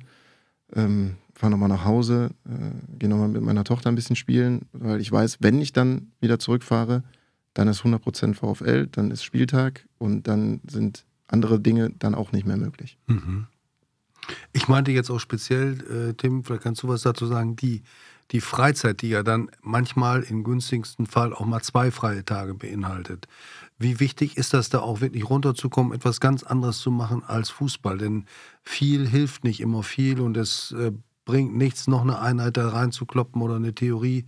Ähm, 0.74 1.16
fahre 1.38 1.53
nochmal 1.53 1.68
nach 1.68 1.85
Hause, 1.85 2.31
äh, 2.46 2.98
gehe 2.98 3.09
nochmal 3.09 3.29
mit 3.29 3.42
meiner 3.42 3.64
Tochter 3.64 3.88
ein 3.88 3.94
bisschen 3.94 4.16
spielen, 4.16 4.62
weil 4.72 5.01
ich 5.01 5.11
weiß, 5.11 5.38
wenn 5.40 5.61
ich 5.61 5.72
dann 5.72 6.12
wieder 6.20 6.38
zurückfahre, 6.38 7.05
dann 7.55 7.68
ist 7.68 7.83
100% 7.83 8.35
VfL, 8.35 8.87
dann 8.88 9.11
ist 9.11 9.22
Spieltag 9.24 9.87
und 9.98 10.27
dann 10.27 10.61
sind 10.68 11.05
andere 11.29 11.61
Dinge 11.61 11.90
dann 11.98 12.14
auch 12.14 12.33
nicht 12.33 12.46
mehr 12.46 12.57
möglich. 12.57 12.98
Mhm. 13.07 13.46
Ich 14.53 14.68
meinte 14.68 14.90
jetzt 14.90 15.11
auch 15.11 15.20
speziell, 15.20 16.11
äh, 16.11 16.14
Tim, 16.14 16.44
vielleicht 16.44 16.62
kannst 16.62 16.83
du 16.83 16.88
was 16.88 17.03
dazu 17.03 17.27
sagen, 17.27 17.57
die, 17.57 17.83
die 18.33 18.40
Freizeit, 18.40 19.01
die 19.01 19.09
ja 19.09 19.22
dann 19.22 19.51
manchmal 19.62 20.22
im 20.22 20.44
günstigsten 20.44 21.07
Fall 21.07 21.33
auch 21.33 21.46
mal 21.46 21.62
zwei 21.62 21.90
freie 21.90 22.24
Tage 22.24 22.55
beinhaltet. 22.55 23.27
Wie 23.79 24.01
wichtig 24.01 24.37
ist 24.37 24.55
das 24.55 24.70
da 24.70 24.81
auch 24.81 25.01
wirklich 25.01 25.29
runterzukommen, 25.31 25.92
etwas 25.92 26.20
ganz 26.20 26.42
anderes 26.42 26.79
zu 26.79 26.90
machen 26.90 27.22
als 27.24 27.48
Fußball? 27.51 27.96
Denn 27.96 28.27
viel 28.62 29.07
hilft 29.09 29.44
nicht 29.44 29.61
immer 29.61 29.83
viel 29.83 30.20
und 30.20 30.37
es 30.37 30.72
äh, 30.72 30.92
bringt 31.28 31.54
nichts, 31.54 31.86
noch 31.86 32.00
eine 32.00 32.20
Einheit 32.20 32.56
da 32.56 32.70
reinzukloppen 32.70 33.42
oder 33.42 33.56
eine 33.56 33.74
Theorie. 33.74 34.24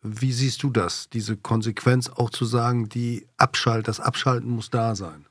Wie 0.00 0.30
siehst 0.30 0.62
du 0.62 0.70
das, 0.70 1.10
diese 1.10 1.36
Konsequenz 1.36 2.08
auch 2.08 2.30
zu 2.30 2.44
sagen, 2.44 2.88
die 2.88 3.26
Abschalt, 3.36 3.88
das 3.88 3.98
Abschalten 3.98 4.48
muss 4.48 4.70
da 4.70 4.94
sein? 4.94 5.26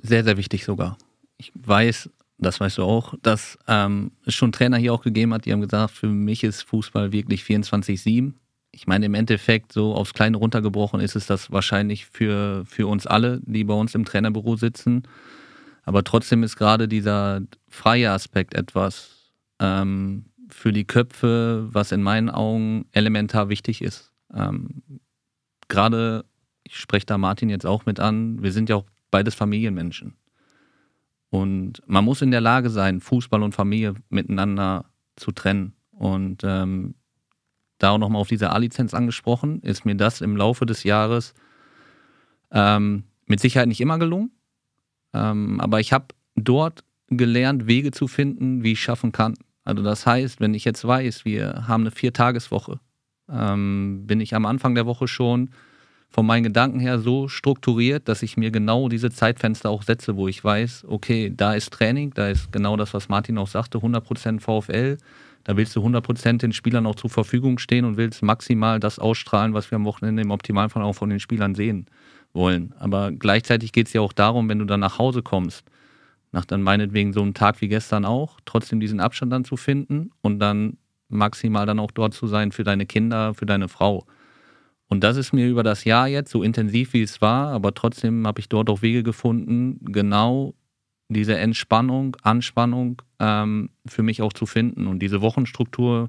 Sehr, 0.00 0.24
sehr 0.24 0.38
wichtig 0.38 0.64
sogar. 0.64 0.96
Ich 1.36 1.52
weiß, 1.54 2.08
das 2.38 2.60
weißt 2.60 2.78
du 2.78 2.84
auch, 2.84 3.12
dass 3.20 3.58
ähm, 3.68 4.12
es 4.24 4.34
schon 4.34 4.52
Trainer 4.52 4.78
hier 4.78 4.94
auch 4.94 5.02
gegeben 5.02 5.34
hat, 5.34 5.44
die 5.44 5.52
haben 5.52 5.60
gesagt, 5.60 5.90
für 5.90 6.08
mich 6.08 6.42
ist 6.42 6.62
Fußball 6.62 7.12
wirklich 7.12 7.42
24-7. 7.42 8.32
Ich 8.70 8.86
meine, 8.86 9.04
im 9.04 9.12
Endeffekt, 9.12 9.74
so 9.74 9.94
aufs 9.94 10.14
Kleine 10.14 10.38
runtergebrochen, 10.38 10.98
ist 10.98 11.14
es 11.14 11.26
das 11.26 11.52
wahrscheinlich 11.52 12.06
für, 12.06 12.64
für 12.64 12.86
uns 12.86 13.06
alle, 13.06 13.42
die 13.44 13.64
bei 13.64 13.74
uns 13.74 13.94
im 13.94 14.06
Trainerbüro 14.06 14.56
sitzen. 14.56 15.02
Aber 15.84 16.04
trotzdem 16.04 16.42
ist 16.42 16.56
gerade 16.56 16.88
dieser 16.88 17.40
freie 17.68 18.10
Aspekt 18.10 18.54
etwas 18.54 19.32
ähm, 19.58 20.26
für 20.48 20.72
die 20.72 20.84
Köpfe, 20.84 21.68
was 21.70 21.92
in 21.92 22.02
meinen 22.02 22.30
Augen 22.30 22.86
elementar 22.92 23.48
wichtig 23.48 23.82
ist. 23.82 24.12
Ähm, 24.34 24.82
gerade, 25.68 26.24
ich 26.64 26.76
spreche 26.76 27.06
da 27.06 27.18
Martin 27.18 27.50
jetzt 27.50 27.66
auch 27.66 27.86
mit 27.86 28.00
an, 28.00 28.42
wir 28.42 28.52
sind 28.52 28.68
ja 28.68 28.76
auch 28.76 28.86
beides 29.10 29.34
Familienmenschen. 29.34 30.16
Und 31.30 31.82
man 31.86 32.04
muss 32.04 32.22
in 32.22 32.32
der 32.32 32.40
Lage 32.40 32.70
sein, 32.70 33.00
Fußball 33.00 33.42
und 33.42 33.54
Familie 33.54 33.94
miteinander 34.08 34.86
zu 35.16 35.30
trennen. 35.30 35.74
Und 35.92 36.42
ähm, 36.44 36.94
da 37.78 37.90
auch 37.90 37.98
nochmal 37.98 38.20
auf 38.20 38.28
diese 38.28 38.50
A-Lizenz 38.50 38.94
angesprochen, 38.94 39.60
ist 39.62 39.84
mir 39.84 39.94
das 39.94 40.20
im 40.20 40.36
Laufe 40.36 40.66
des 40.66 40.82
Jahres 40.82 41.34
ähm, 42.50 43.04
mit 43.26 43.40
Sicherheit 43.40 43.68
nicht 43.68 43.80
immer 43.80 43.98
gelungen. 43.98 44.32
Ähm, 45.12 45.60
aber 45.60 45.80
ich 45.80 45.92
habe 45.92 46.06
dort 46.36 46.84
gelernt, 47.08 47.66
Wege 47.66 47.90
zu 47.90 48.08
finden, 48.08 48.62
wie 48.62 48.72
ich 48.72 48.80
schaffen 48.80 49.12
kann. 49.12 49.34
Also 49.64 49.82
das 49.82 50.06
heißt, 50.06 50.40
wenn 50.40 50.54
ich 50.54 50.64
jetzt 50.64 50.86
weiß, 50.86 51.24
wir 51.24 51.68
haben 51.68 51.82
eine 51.82 51.90
Viertageswoche, 51.90 52.80
ähm, 53.30 54.04
bin 54.06 54.20
ich 54.20 54.34
am 54.34 54.46
Anfang 54.46 54.74
der 54.74 54.86
Woche 54.86 55.08
schon 55.08 55.50
von 56.08 56.26
meinen 56.26 56.42
Gedanken 56.42 56.80
her 56.80 56.98
so 56.98 57.28
strukturiert, 57.28 58.08
dass 58.08 58.22
ich 58.22 58.36
mir 58.36 58.50
genau 58.50 58.88
diese 58.88 59.10
Zeitfenster 59.10 59.70
auch 59.70 59.84
setze, 59.84 60.16
wo 60.16 60.26
ich 60.26 60.42
weiß, 60.42 60.86
okay, 60.88 61.32
da 61.34 61.54
ist 61.54 61.72
Training, 61.72 62.12
da 62.14 62.28
ist 62.28 62.50
genau 62.50 62.76
das, 62.76 62.94
was 62.94 63.08
Martin 63.08 63.38
auch 63.38 63.46
sagte, 63.46 63.78
100% 63.78 64.40
VfL. 64.40 64.98
Da 65.44 65.56
willst 65.56 65.74
du 65.74 65.80
100% 65.80 66.38
den 66.38 66.52
Spielern 66.52 66.86
auch 66.86 66.96
zur 66.96 67.10
Verfügung 67.10 67.58
stehen 67.58 67.84
und 67.84 67.96
willst 67.96 68.22
maximal 68.22 68.80
das 68.80 68.98
ausstrahlen, 68.98 69.54
was 69.54 69.70
wir 69.70 69.76
am 69.76 69.84
Wochenende 69.84 70.22
im 70.22 70.30
Optimalfall 70.32 70.82
auch 70.82 70.94
von 70.94 71.10
den 71.10 71.20
Spielern 71.20 71.54
sehen 71.54 71.86
wollen. 72.32 72.74
Aber 72.78 73.12
gleichzeitig 73.12 73.72
geht 73.72 73.88
es 73.88 73.92
ja 73.92 74.00
auch 74.00 74.12
darum, 74.12 74.48
wenn 74.48 74.58
du 74.58 74.64
dann 74.64 74.80
nach 74.80 74.98
Hause 74.98 75.22
kommst, 75.22 75.64
nach 76.32 76.44
dann 76.44 76.62
meinetwegen 76.62 77.12
so 77.12 77.22
einem 77.22 77.34
Tag 77.34 77.60
wie 77.60 77.68
gestern 77.68 78.04
auch, 78.04 78.38
trotzdem 78.44 78.80
diesen 78.80 79.00
Abstand 79.00 79.32
dann 79.32 79.44
zu 79.44 79.56
finden 79.56 80.10
und 80.22 80.38
dann 80.38 80.76
maximal 81.08 81.66
dann 81.66 81.80
auch 81.80 81.90
dort 81.90 82.14
zu 82.14 82.26
sein 82.26 82.52
für 82.52 82.64
deine 82.64 82.86
Kinder, 82.86 83.34
für 83.34 83.46
deine 83.46 83.68
Frau. 83.68 84.06
Und 84.88 85.04
das 85.04 85.16
ist 85.16 85.32
mir 85.32 85.48
über 85.48 85.62
das 85.62 85.84
Jahr 85.84 86.08
jetzt, 86.08 86.30
so 86.30 86.42
intensiv 86.42 86.92
wie 86.92 87.02
es 87.02 87.20
war, 87.20 87.52
aber 87.52 87.74
trotzdem 87.74 88.26
habe 88.26 88.40
ich 88.40 88.48
dort 88.48 88.68
auch 88.70 88.82
Wege 88.82 89.02
gefunden, 89.02 89.78
genau 89.92 90.54
diese 91.08 91.36
Entspannung, 91.36 92.16
Anspannung 92.22 93.02
ähm, 93.18 93.70
für 93.86 94.02
mich 94.02 94.22
auch 94.22 94.32
zu 94.32 94.46
finden. 94.46 94.86
Und 94.86 95.00
diese 95.00 95.20
Wochenstruktur, 95.20 96.08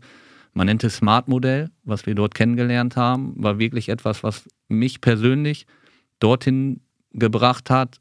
man 0.53 0.67
nennt 0.67 0.83
es 0.83 0.97
Smart-Modell, 0.97 1.69
was 1.83 2.05
wir 2.05 2.15
dort 2.15 2.35
kennengelernt 2.35 2.95
haben, 2.95 3.33
war 3.35 3.59
wirklich 3.59 3.89
etwas, 3.89 4.23
was 4.23 4.47
mich 4.67 5.01
persönlich 5.01 5.65
dorthin 6.21 6.79
gebracht 7.11 7.69
hat, 7.69 7.99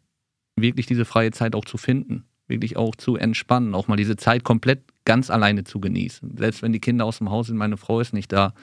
wirklich 0.57 0.87
diese 0.87 1.05
freie 1.05 1.33
Zeit 1.33 1.55
auch 1.55 1.65
zu 1.65 1.77
finden, 1.77 2.25
wirklich 2.47 2.77
auch 2.77 2.95
zu 2.95 3.17
entspannen, 3.17 3.75
auch 3.75 3.89
mal 3.89 3.97
diese 3.97 4.17
Zeit 4.17 4.45
komplett 4.45 4.83
ganz 5.05 5.31
alleine 5.31 5.65
zu 5.65 5.81
genießen. 5.81 6.37
Selbst 6.37 6.63
wenn 6.63 6.73
die 6.73 6.81
Kinder 6.81 7.05
aus 7.05 7.19
dem 7.19 7.31
Haus 7.31 7.49
sind, 7.49 7.57
meine 7.57 7.77
Frau 7.77 8.01
ist 8.01 8.13
nicht 8.13 8.33
da, 8.33 8.55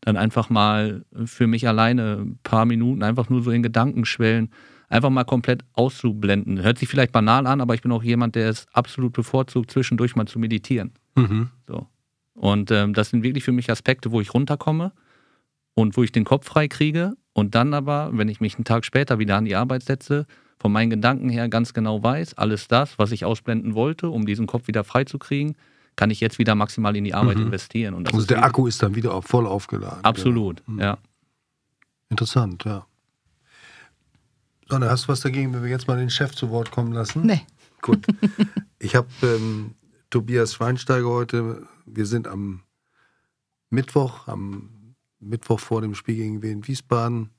dann 0.00 0.16
einfach 0.16 0.50
mal 0.50 1.04
für 1.24 1.46
mich 1.46 1.66
alleine 1.66 2.18
ein 2.20 2.38
paar 2.42 2.66
Minuten 2.66 3.02
einfach 3.02 3.30
nur 3.30 3.42
so 3.42 3.50
in 3.50 3.62
Gedanken 3.62 4.04
schwellen, 4.04 4.50
einfach 4.88 5.10
mal 5.10 5.24
komplett 5.24 5.64
auszublenden. 5.72 6.62
Hört 6.62 6.78
sich 6.78 6.88
vielleicht 6.88 7.12
banal 7.12 7.46
an, 7.46 7.60
aber 7.60 7.74
ich 7.74 7.82
bin 7.82 7.92
auch 7.92 8.02
jemand, 8.02 8.34
der 8.34 8.50
es 8.50 8.66
absolut 8.72 9.14
bevorzugt, 9.14 9.70
zwischendurch 9.70 10.14
mal 10.14 10.26
zu 10.26 10.38
meditieren. 10.38 10.92
Mhm. 11.14 11.48
So. 11.66 11.86
Und 12.34 12.70
ähm, 12.70 12.92
das 12.92 13.10
sind 13.10 13.22
wirklich 13.22 13.44
für 13.44 13.52
mich 13.52 13.70
Aspekte, 13.70 14.10
wo 14.10 14.20
ich 14.20 14.34
runterkomme 14.34 14.92
und 15.74 15.96
wo 15.96 16.02
ich 16.02 16.12
den 16.12 16.24
Kopf 16.24 16.46
frei 16.46 16.68
kriege 16.68 17.14
und 17.34 17.54
dann 17.54 17.74
aber, 17.74 18.10
wenn 18.12 18.28
ich 18.28 18.40
mich 18.40 18.54
einen 18.54 18.64
Tag 18.64 18.84
später 18.84 19.18
wieder 19.18 19.36
an 19.36 19.44
die 19.44 19.56
Arbeit 19.56 19.82
setze, 19.82 20.26
von 20.58 20.72
meinen 20.72 20.88
Gedanken 20.88 21.28
her 21.28 21.48
ganz 21.48 21.74
genau 21.74 22.02
weiß, 22.02 22.38
alles 22.38 22.68
das, 22.68 22.98
was 22.98 23.12
ich 23.12 23.24
ausblenden 23.26 23.74
wollte, 23.74 24.08
um 24.08 24.24
diesen 24.24 24.46
Kopf 24.46 24.68
wieder 24.68 24.84
frei 24.84 25.04
zu 25.04 25.18
kriegen, 25.18 25.56
kann 25.96 26.10
ich 26.10 26.20
jetzt 26.20 26.38
wieder 26.38 26.54
maximal 26.54 26.96
in 26.96 27.04
die 27.04 27.12
Arbeit 27.12 27.36
mhm. 27.36 27.46
investieren. 27.46 27.94
Und 27.94 28.12
also 28.12 28.24
der 28.26 28.42
Akku 28.42 28.66
ist 28.66 28.82
dann 28.82 28.94
wieder 28.94 29.20
voll 29.20 29.46
aufgeladen. 29.46 30.02
Absolut, 30.02 30.64
genau. 30.64 30.82
ja. 30.82 30.98
Interessant, 32.08 32.64
ja. 32.64 32.86
Sonne, 34.68 34.88
hast 34.88 35.04
du 35.04 35.08
was 35.08 35.20
dagegen, 35.20 35.52
wenn 35.52 35.62
wir 35.62 35.70
jetzt 35.70 35.88
mal 35.88 35.98
den 35.98 36.10
Chef 36.10 36.34
zu 36.34 36.50
Wort 36.50 36.70
kommen 36.70 36.92
lassen? 36.92 37.26
Nee. 37.26 37.42
Gut. 37.82 38.06
Ich 38.80 38.94
habe 38.94 39.08
ähm, 39.22 39.76
Tobias 40.10 40.60
Weinsteiger 40.60 41.08
heute, 41.08 41.66
wir 41.86 42.04
sind 42.04 42.28
am 42.28 42.60
Mittwoch, 43.70 44.28
am 44.28 44.68
Mittwoch 45.28 45.60
vor 45.60 45.80
dem 45.80 45.94
Spiel 45.94 46.16
gegen 46.16 46.42
Wien 46.42 46.66
Wiesbaden. 46.66 47.30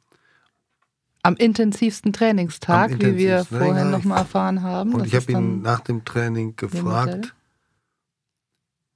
Am 1.24 1.36
intensivsten 1.36 2.14
Trainingstag, 2.14 2.86
Am 2.86 2.92
intensivsten 2.92 3.18
wie 3.18 3.24
wir 3.24 3.46
vorhin 3.46 3.90
nochmal 3.90 4.20
erfahren 4.20 4.62
haben. 4.62 4.94
Und 4.94 5.08
ich 5.08 5.16
habe 5.16 5.32
ihn 5.32 5.62
nach 5.62 5.80
dem 5.80 6.06
Training 6.06 6.56
gefragt, 6.56 7.34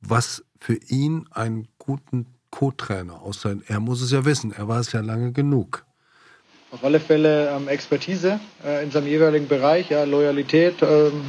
was 0.01 0.43
für 0.59 0.75
ihn 0.75 1.25
einen 1.31 1.67
guten 1.77 2.27
Co-Trainer 2.51 3.21
aussehen. 3.21 3.63
Er 3.67 3.79
muss 3.79 4.01
es 4.01 4.11
ja 4.11 4.25
wissen, 4.25 4.51
er 4.51 4.67
war 4.67 4.79
es 4.79 4.91
ja 4.91 5.01
lange 5.01 5.31
genug. 5.31 5.85
Auf 6.71 6.83
alle 6.83 6.99
Fälle 6.99 7.49
ähm, 7.49 7.67
Expertise 7.67 8.39
äh, 8.63 8.83
in 8.83 8.91
seinem 8.91 9.07
jeweiligen 9.07 9.47
Bereich, 9.47 9.89
ja, 9.89 10.03
Loyalität 10.03 10.75
ähm, 10.83 11.23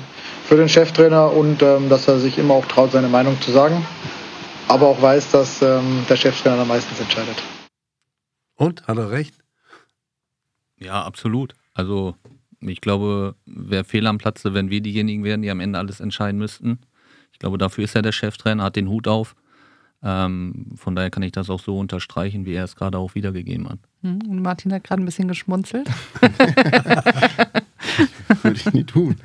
für 0.44 0.56
den 0.56 0.68
Cheftrainer 0.68 1.32
und 1.32 1.62
ähm, 1.62 1.88
dass 1.88 2.08
er 2.08 2.18
sich 2.18 2.36
immer 2.36 2.54
auch 2.54 2.66
traut, 2.66 2.92
seine 2.92 3.08
Meinung 3.08 3.40
zu 3.40 3.50
sagen. 3.50 3.86
Aber 4.70 4.86
auch 4.86 5.02
weiß, 5.02 5.32
dass 5.32 5.62
ähm, 5.62 6.04
der 6.08 6.14
Cheftrainer 6.14 6.64
meistens 6.64 7.00
entscheidet. 7.00 7.42
Und? 8.54 8.86
Hat 8.86 8.98
er 8.98 9.10
recht? 9.10 9.34
Ja, 10.78 11.02
absolut. 11.02 11.54
Also 11.74 12.14
ich 12.60 12.80
glaube, 12.80 13.34
wäre 13.46 13.82
fehl 13.82 14.06
am 14.06 14.18
Platze, 14.18 14.54
wenn 14.54 14.70
wir 14.70 14.80
diejenigen 14.80 15.24
wären, 15.24 15.42
die 15.42 15.50
am 15.50 15.58
Ende 15.58 15.76
alles 15.76 15.98
entscheiden 15.98 16.38
müssten. 16.38 16.78
Ich 17.32 17.40
glaube, 17.40 17.58
dafür 17.58 17.82
ist 17.82 17.96
er 17.96 18.02
der 18.02 18.12
Cheftrainer, 18.12 18.62
hat 18.62 18.76
den 18.76 18.88
Hut 18.88 19.08
auf. 19.08 19.34
Ähm, 20.04 20.66
von 20.76 20.94
daher 20.94 21.10
kann 21.10 21.24
ich 21.24 21.32
das 21.32 21.50
auch 21.50 21.60
so 21.60 21.76
unterstreichen, 21.76 22.46
wie 22.46 22.54
er 22.54 22.62
es 22.62 22.76
gerade 22.76 22.96
auch 22.96 23.16
wiedergegeben 23.16 23.68
hat. 23.68 23.80
Hm, 24.02 24.20
und 24.28 24.40
Martin 24.40 24.72
hat 24.72 24.84
gerade 24.84 25.02
ein 25.02 25.06
bisschen 25.06 25.26
geschmunzelt. 25.26 25.90
Würde 28.42 28.56
ich 28.56 28.72
nie 28.72 28.84
tun. 28.84 29.16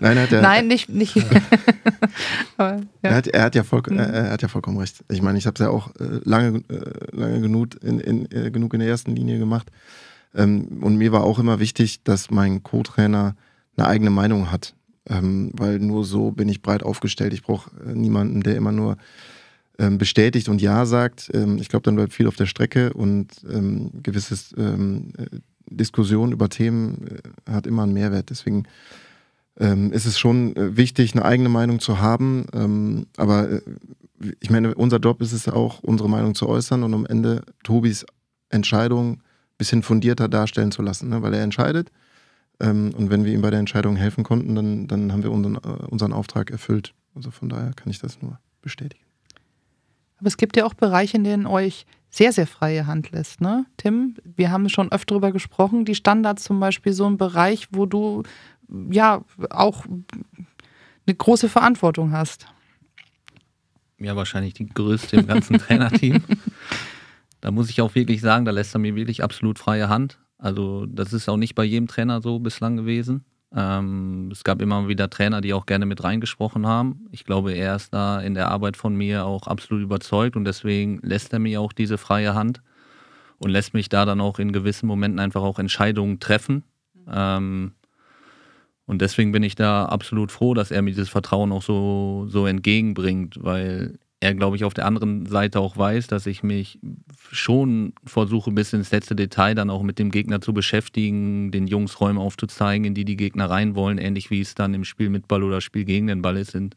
Nein, 0.00 0.18
hat 0.18 0.32
er, 0.32 0.42
Nein 0.42 0.68
nicht. 0.68 0.88
nicht. 0.88 1.16
Aber, 2.56 2.76
ja. 2.76 2.82
er, 3.02 3.14
hat, 3.14 3.26
er, 3.26 3.42
hat 3.42 3.54
ja 3.54 3.62
voll, 3.62 3.82
mhm. 3.88 3.98
er 3.98 4.30
hat 4.30 4.42
ja 4.42 4.48
vollkommen 4.48 4.78
recht. 4.78 5.04
Ich 5.10 5.22
meine, 5.22 5.38
ich 5.38 5.46
habe 5.46 5.54
es 5.54 5.60
ja 5.60 5.70
auch 5.70 5.94
äh, 5.96 6.20
lange, 6.24 6.62
äh, 6.68 7.16
lange 7.16 7.40
genug 7.40 7.82
in, 7.82 8.00
in, 8.00 8.30
äh, 8.32 8.50
genug 8.50 8.74
in 8.74 8.80
der 8.80 8.88
ersten 8.88 9.14
Linie 9.14 9.38
gemacht. 9.38 9.70
Ähm, 10.34 10.80
und 10.82 10.96
mir 10.96 11.12
war 11.12 11.24
auch 11.24 11.38
immer 11.38 11.60
wichtig, 11.60 12.02
dass 12.04 12.30
mein 12.30 12.62
Co-Trainer 12.62 13.36
eine 13.76 13.86
eigene 13.86 14.10
Meinung 14.10 14.50
hat. 14.50 14.74
Ähm, 15.08 15.52
weil 15.54 15.78
nur 15.78 16.04
so 16.04 16.30
bin 16.30 16.48
ich 16.48 16.62
breit 16.62 16.82
aufgestellt. 16.82 17.32
Ich 17.32 17.42
brauche 17.42 17.70
niemanden, 17.84 18.42
der 18.42 18.56
immer 18.56 18.72
nur 18.72 18.96
ähm, 19.78 19.98
bestätigt 19.98 20.48
und 20.48 20.60
Ja 20.60 20.84
sagt. 20.84 21.30
Ich 21.58 21.68
glaube, 21.68 21.82
dann 21.84 21.96
bleibt 21.96 22.12
viel 22.12 22.28
auf 22.28 22.36
der 22.36 22.46
Strecke 22.46 22.92
und 22.92 23.28
ähm, 23.50 23.90
gewisses 24.02 24.54
ähm, 24.58 25.12
Diskussion 25.70 26.32
über 26.32 26.48
Themen 26.48 27.06
äh, 27.46 27.50
hat 27.50 27.66
immer 27.66 27.84
einen 27.84 27.94
Mehrwert. 27.94 28.30
Deswegen 28.30 28.64
ähm, 29.58 29.92
ist 29.92 30.06
es 30.06 30.18
schon 30.18 30.56
äh, 30.56 30.76
wichtig, 30.76 31.14
eine 31.14 31.24
eigene 31.24 31.48
Meinung 31.48 31.80
zu 31.80 32.00
haben. 32.00 32.46
Ähm, 32.52 33.06
aber 33.16 33.50
äh, 33.50 33.60
ich 34.40 34.50
meine, 34.50 34.74
unser 34.74 34.98
Job 34.98 35.22
ist 35.22 35.32
es 35.32 35.48
auch, 35.48 35.82
unsere 35.82 36.08
Meinung 36.08 36.34
zu 36.34 36.48
äußern 36.48 36.82
und 36.82 36.92
am 36.94 37.06
Ende 37.06 37.42
Tobis 37.62 38.04
Entscheidung 38.50 39.12
ein 39.12 39.22
bisschen 39.58 39.82
fundierter 39.82 40.28
darstellen 40.28 40.72
zu 40.72 40.82
lassen, 40.82 41.08
ne? 41.08 41.22
weil 41.22 41.34
er 41.34 41.42
entscheidet. 41.42 41.90
Ähm, 42.60 42.92
und 42.96 43.10
wenn 43.10 43.24
wir 43.24 43.32
ihm 43.32 43.42
bei 43.42 43.50
der 43.50 43.60
Entscheidung 43.60 43.96
helfen 43.96 44.24
konnten, 44.24 44.54
dann, 44.54 44.88
dann 44.88 45.12
haben 45.12 45.22
wir 45.22 45.30
unseren, 45.30 45.56
äh, 45.56 45.86
unseren 45.88 46.12
Auftrag 46.12 46.50
erfüllt. 46.50 46.94
Also 47.14 47.30
von 47.30 47.48
daher 47.48 47.72
kann 47.74 47.90
ich 47.90 47.98
das 47.98 48.20
nur 48.20 48.38
bestätigen. 48.62 49.09
Aber 50.20 50.26
es 50.26 50.36
gibt 50.36 50.56
ja 50.56 50.66
auch 50.66 50.74
Bereiche, 50.74 51.16
in 51.16 51.24
denen 51.24 51.46
euch 51.46 51.86
sehr, 52.10 52.32
sehr 52.32 52.46
freie 52.46 52.86
Hand 52.86 53.10
lässt, 53.10 53.40
ne? 53.40 53.64
Tim, 53.76 54.16
wir 54.24 54.50
haben 54.50 54.68
schon 54.68 54.92
öfter 54.92 55.14
darüber 55.14 55.32
gesprochen, 55.32 55.84
die 55.84 55.94
Standards 55.94 56.44
zum 56.44 56.60
Beispiel 56.60 56.92
so 56.92 57.06
ein 57.06 57.16
Bereich, 57.16 57.68
wo 57.70 57.86
du 57.86 58.22
ja 58.90 59.24
auch 59.48 59.84
eine 61.06 61.14
große 61.16 61.48
Verantwortung 61.48 62.12
hast. 62.12 62.46
Ja, 63.98 64.14
wahrscheinlich 64.16 64.54
die 64.54 64.66
größte 64.66 65.16
im 65.16 65.26
ganzen 65.26 65.58
Trainerteam. 65.58 66.22
Da 67.40 67.50
muss 67.50 67.70
ich 67.70 67.80
auch 67.80 67.94
wirklich 67.94 68.20
sagen, 68.20 68.44
da 68.44 68.50
lässt 68.50 68.74
er 68.74 68.78
mir 68.78 68.96
wirklich 68.96 69.22
absolut 69.22 69.58
freie 69.58 69.88
Hand. 69.88 70.18
Also 70.36 70.86
das 70.86 71.12
ist 71.12 71.28
auch 71.28 71.36
nicht 71.36 71.54
bei 71.54 71.64
jedem 71.64 71.86
Trainer 71.86 72.20
so 72.20 72.38
bislang 72.38 72.76
gewesen. 72.76 73.24
Ähm, 73.54 74.28
es 74.30 74.44
gab 74.44 74.62
immer 74.62 74.88
wieder 74.88 75.10
Trainer, 75.10 75.40
die 75.40 75.54
auch 75.54 75.66
gerne 75.66 75.86
mit 75.86 76.04
reingesprochen 76.04 76.66
haben. 76.66 77.06
Ich 77.10 77.24
glaube, 77.24 77.52
er 77.52 77.76
ist 77.76 77.92
da 77.92 78.20
in 78.20 78.34
der 78.34 78.48
Arbeit 78.48 78.76
von 78.76 78.94
mir 78.94 79.24
auch 79.24 79.46
absolut 79.46 79.82
überzeugt 79.82 80.36
und 80.36 80.44
deswegen 80.44 81.00
lässt 81.02 81.32
er 81.32 81.40
mir 81.40 81.60
auch 81.60 81.72
diese 81.72 81.98
freie 81.98 82.34
Hand 82.34 82.62
und 83.38 83.50
lässt 83.50 83.74
mich 83.74 83.88
da 83.88 84.04
dann 84.04 84.20
auch 84.20 84.38
in 84.38 84.52
gewissen 84.52 84.86
Momenten 84.86 85.18
einfach 85.18 85.42
auch 85.42 85.58
Entscheidungen 85.58 86.20
treffen. 86.20 86.62
Ähm, 87.10 87.72
und 88.86 89.00
deswegen 89.00 89.32
bin 89.32 89.42
ich 89.42 89.54
da 89.54 89.86
absolut 89.86 90.32
froh, 90.32 90.54
dass 90.54 90.70
er 90.70 90.82
mir 90.82 90.90
dieses 90.90 91.08
Vertrauen 91.08 91.52
auch 91.52 91.62
so, 91.62 92.26
so 92.28 92.46
entgegenbringt, 92.46 93.38
weil 93.40 93.98
er, 94.20 94.34
glaube 94.34 94.56
ich, 94.56 94.64
auf 94.64 94.74
der 94.74 94.84
anderen 94.84 95.24
Seite 95.24 95.60
auch 95.60 95.78
weiß, 95.78 96.06
dass 96.06 96.26
ich 96.26 96.42
mich 96.42 96.78
schon 97.32 97.94
versuche, 98.04 98.52
bis 98.52 98.72
ins 98.74 98.90
letzte 98.90 99.16
Detail 99.16 99.54
dann 99.54 99.70
auch 99.70 99.82
mit 99.82 99.98
dem 99.98 100.10
Gegner 100.10 100.42
zu 100.42 100.52
beschäftigen, 100.52 101.50
den 101.50 101.66
Jungs 101.66 102.00
Räume 102.00 102.20
aufzuzeigen, 102.20 102.84
in 102.84 102.94
die 102.94 103.06
die 103.06 103.16
Gegner 103.16 103.48
rein 103.48 103.74
wollen, 103.74 103.96
ähnlich 103.96 104.30
wie 104.30 104.42
es 104.42 104.54
dann 104.54 104.74
im 104.74 104.84
Spiel 104.84 105.08
mit 105.08 105.26
Ball 105.26 105.42
oder 105.42 105.62
Spiel 105.62 105.84
gegen 105.84 106.06
den 106.06 106.20
Ball 106.20 106.36
ist, 106.36 106.50
sind 106.50 106.76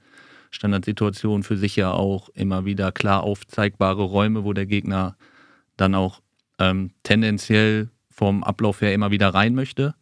Standardsituationen 0.51 1.43
für 1.43 1.57
sich 1.57 1.75
ja 1.75 1.91
auch 1.91 2.29
immer 2.29 2.63
wieder 2.63 2.93
klar 2.93 3.23
aufzeigbare 3.23 4.03
Räume, 4.03 4.45
wo 4.45 4.53
der 4.53 4.65
Gegner 4.65 5.17
dann 5.75 5.95
auch 5.95 6.21
ähm, 6.59 6.91
tendenziell 7.03 7.89
vom 8.09 8.43
Ablauf 8.43 8.79
her 8.81 8.93
immer 8.93 9.11
wieder 9.11 9.29
rein 9.29 9.53
möchte. 9.53 9.95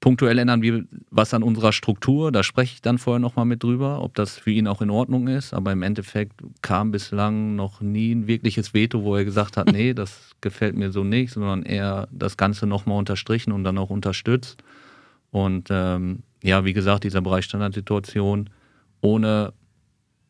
Punktuell 0.00 0.38
ändern 0.38 0.62
wir 0.62 0.84
was 1.10 1.34
an 1.34 1.42
unserer 1.42 1.72
Struktur. 1.72 2.32
Da 2.32 2.42
spreche 2.42 2.72
ich 2.74 2.80
dann 2.80 2.96
vorher 2.96 3.20
nochmal 3.20 3.44
mit 3.44 3.62
drüber, 3.62 4.02
ob 4.02 4.14
das 4.14 4.38
für 4.38 4.50
ihn 4.50 4.66
auch 4.66 4.80
in 4.80 4.88
Ordnung 4.88 5.28
ist. 5.28 5.52
Aber 5.52 5.72
im 5.72 5.82
Endeffekt 5.82 6.40
kam 6.62 6.90
bislang 6.90 7.54
noch 7.54 7.82
nie 7.82 8.14
ein 8.14 8.26
wirkliches 8.26 8.72
Veto, 8.72 9.02
wo 9.02 9.16
er 9.16 9.26
gesagt 9.26 9.58
hat, 9.58 9.66
nee, 9.72 9.92
das 9.92 10.30
gefällt 10.40 10.74
mir 10.74 10.90
so 10.90 11.04
nicht, 11.04 11.32
sondern 11.32 11.64
eher 11.64 12.08
das 12.12 12.38
Ganze 12.38 12.66
nochmal 12.66 12.98
unterstrichen 12.98 13.52
und 13.52 13.62
dann 13.62 13.76
auch 13.76 13.90
unterstützt. 13.90 14.64
Und 15.32 15.68
ähm, 15.70 16.22
ja, 16.42 16.64
wie 16.64 16.72
gesagt, 16.72 17.04
dieser 17.04 17.20
Bereich 17.20 17.44
Standardsituation 17.44 18.48
ohne 19.02 19.52